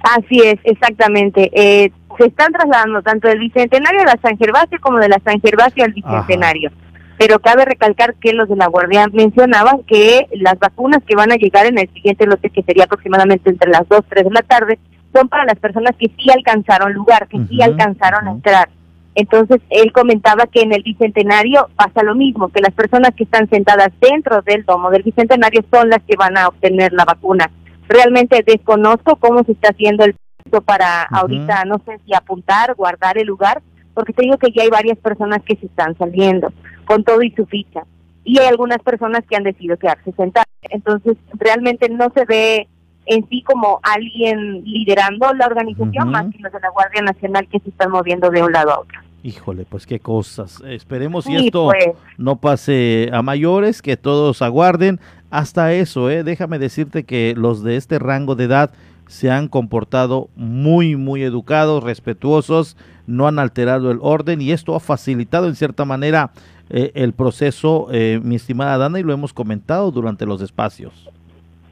[0.03, 1.49] Así es, exactamente.
[1.53, 5.39] Eh, se están trasladando tanto del Bicentenario a la San Gervasio como de la San
[5.39, 6.71] Gervasio al Bicentenario.
[7.17, 11.37] Pero cabe recalcar que los de la Guardia mencionaban que las vacunas que van a
[11.37, 14.79] llegar en el siguiente lote, que sería aproximadamente entre las 2, 3 de la tarde,
[15.13, 18.69] son para las personas que sí alcanzaron lugar, que sí alcanzaron a entrar.
[19.15, 23.47] Entonces, él comentaba que en el Bicentenario pasa lo mismo, que las personas que están
[23.47, 27.49] sentadas dentro del domo del Bicentenario son las que van a obtener la vacuna
[27.87, 33.17] realmente desconozco cómo se está haciendo el proceso para ahorita, no sé si apuntar, guardar
[33.17, 33.61] el lugar,
[33.93, 36.51] porque te digo que ya hay varias personas que se están saliendo
[36.85, 37.83] con todo y su ficha.
[38.23, 40.47] Y hay algunas personas que han decidido quedarse sentadas.
[40.69, 42.67] Entonces, realmente no se ve
[43.05, 47.59] en sí como alguien liderando la organización, más que los de la Guardia Nacional que
[47.59, 48.99] se están moviendo de un lado a otro.
[49.23, 50.61] Híjole, pues qué cosas.
[50.67, 51.95] Esperemos si esto pues.
[52.17, 54.99] no pase a mayores, que todos aguarden.
[55.31, 56.23] Hasta eso, ¿eh?
[56.23, 58.71] déjame decirte que los de este rango de edad
[59.07, 62.75] se han comportado muy, muy educados, respetuosos,
[63.07, 66.31] no han alterado el orden y esto ha facilitado en cierta manera
[66.69, 71.09] eh, el proceso, eh, mi estimada Dana, y lo hemos comentado durante los espacios.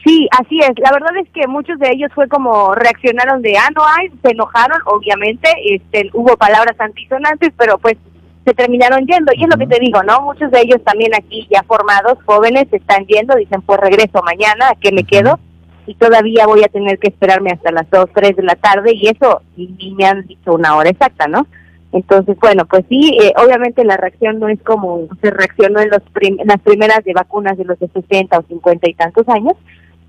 [0.03, 0.71] Sí, así es.
[0.79, 4.31] La verdad es que muchos de ellos fue como reaccionaron de, ah, no hay, se
[4.31, 7.97] enojaron, obviamente, este, hubo palabras antisonantes, pero pues
[8.45, 9.31] se terminaron yendo.
[9.35, 10.21] Y es lo que te digo, ¿no?
[10.21, 14.69] Muchos de ellos también aquí ya formados, jóvenes, se están yendo, dicen, pues regreso mañana,
[14.69, 15.39] ¿a qué me quedo?
[15.85, 19.07] Y todavía voy a tener que esperarme hasta las 2, 3 de la tarde y
[19.07, 21.45] eso ni me han dicho una hora exacta, ¿no?
[21.91, 26.01] Entonces, bueno, pues sí, eh, obviamente la reacción no es como se reaccionó en, los
[26.45, 29.53] las primeras de vacunas de los de 60 o 50 y tantos años,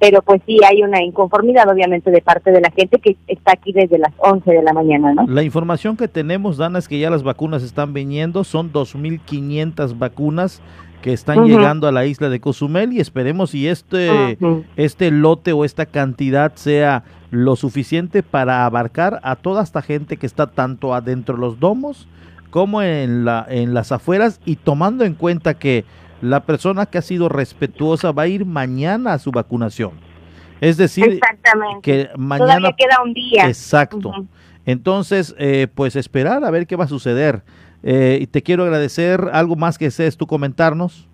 [0.02, 3.72] pero pues sí hay una inconformidad obviamente de parte de la gente que está aquí
[3.72, 5.28] desde las 11 de la mañana, ¿no?
[5.28, 10.60] La información que tenemos, Dana, es que ya las vacunas están viniendo, son 2.500 vacunas
[11.02, 14.38] que están llegando a la isla de Cozumel y esperemos si este,
[14.74, 20.26] este lote o esta cantidad sea lo suficiente para abarcar a toda esta gente que
[20.26, 22.08] está tanto adentro de los domos
[22.50, 25.84] como en, la, en las afueras y tomando en cuenta que
[26.22, 29.92] la persona que ha sido respetuosa va a ir mañana a su vacunación.
[30.60, 31.20] Es decir,
[31.82, 33.48] que mañana Todavía queda un día.
[33.48, 34.12] Exacto.
[34.64, 37.42] Entonces, eh, pues esperar a ver qué va a suceder.
[37.82, 41.08] Eh, y te quiero agradecer algo más que seas tú comentarnos.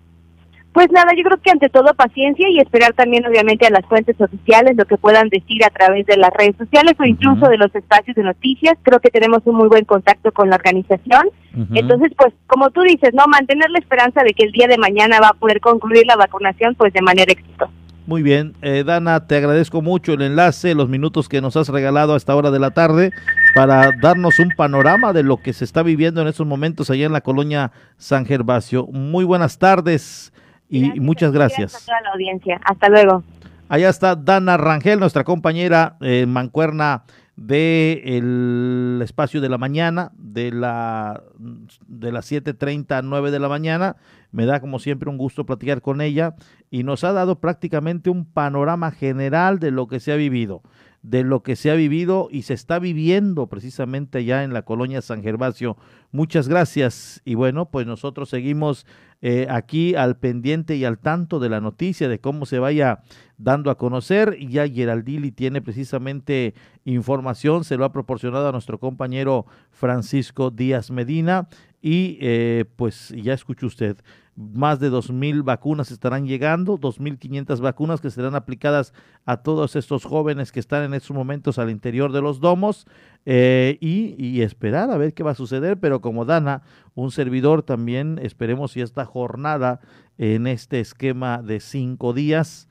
[0.73, 4.15] Pues nada, yo creo que ante todo paciencia y esperar también obviamente a las fuentes
[4.21, 7.73] oficiales lo que puedan decir a través de las redes sociales o incluso de los
[7.73, 8.77] espacios de noticias.
[8.83, 11.29] Creo que tenemos un muy buen contacto con la organización.
[11.73, 15.19] Entonces, pues como tú dices, no mantener la esperanza de que el día de mañana
[15.19, 17.71] va a poder concluir la vacunación pues de manera exitosa.
[18.05, 22.13] Muy bien, eh, Dana, te agradezco mucho el enlace, los minutos que nos has regalado
[22.13, 23.11] a esta hora de la tarde
[23.53, 27.13] para darnos un panorama de lo que se está viviendo en estos momentos allá en
[27.13, 28.87] la colonia San Gervasio.
[28.87, 30.31] Muy buenas tardes
[30.69, 31.75] y muchas gracias.
[31.75, 32.61] A toda la audiencia.
[32.63, 33.23] Hasta luego.
[33.69, 37.03] Allá está Dana Rangel, nuestra compañera eh, mancuerna
[37.35, 43.47] de el espacio de la mañana, de, la, de las 7.30 a 9 de la
[43.47, 43.95] mañana.
[44.31, 46.33] Me da como siempre un gusto platicar con ella
[46.71, 50.63] y nos ha dado prácticamente un panorama general de lo que se ha vivido,
[51.03, 55.03] de lo que se ha vivido y se está viviendo precisamente allá en la colonia
[55.03, 55.77] San Gervasio.
[56.11, 58.87] Muchas gracias y bueno, pues nosotros seguimos
[59.21, 63.01] eh, aquí al pendiente y al tanto de la noticia, de cómo se vaya
[63.37, 64.37] dando a conocer.
[64.39, 66.53] Ya Geraldili tiene precisamente
[66.85, 71.49] información, se lo ha proporcionado a nuestro compañero Francisco Díaz Medina
[71.81, 73.97] y eh, pues ya escuchó usted,
[74.39, 78.93] más de 2.000 vacunas estarán llegando, 2.500 vacunas que serán aplicadas
[79.25, 82.87] a todos estos jóvenes que están en estos momentos al interior de los domos
[83.25, 86.61] eh, y, esperar a ver qué va a suceder, pero como Dana,
[86.95, 89.81] un servidor también, esperemos si esta jornada
[90.17, 92.69] en este esquema de cinco días,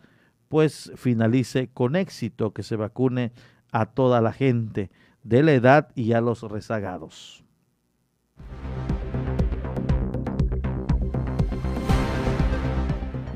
[0.49, 3.33] pues finalice con éxito, que se vacune
[3.73, 4.91] a toda la gente
[5.23, 7.45] de la edad y a los rezagados.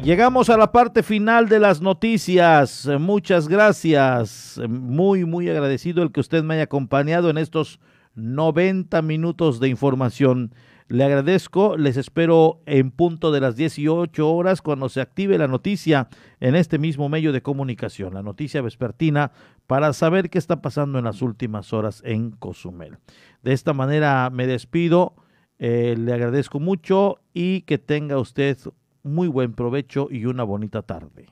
[0.03, 2.91] Llegamos a la parte final de las noticias.
[2.99, 4.61] Muchas gracias.
[4.69, 7.79] Muy, muy agradecido el que usted me haya acompañado en estos
[8.17, 10.57] 90 minutos de información.
[10.89, 16.09] Le agradezco, les espero en punto de las 18 horas cuando se active la noticia
[16.41, 19.31] en este mismo medio de comunicación, la noticia vespertina,
[19.69, 22.99] para saber qué está pasando en las últimas horas en Cozumel.
[23.45, 25.15] De esta manera me despido,
[25.61, 28.59] eh, le agradezco mucho y que tenga usted
[29.03, 31.29] muy buen provecho y una bonita tarde.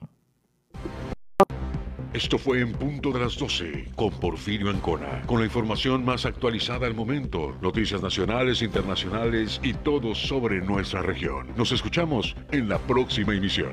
[2.13, 6.89] Esto fue en punto de las 12 con Porfirio Ancona, con la información más actualizada
[6.89, 11.47] al momento, noticias nacionales, internacionales y todo sobre nuestra región.
[11.57, 13.71] Nos escuchamos en la próxima emisión.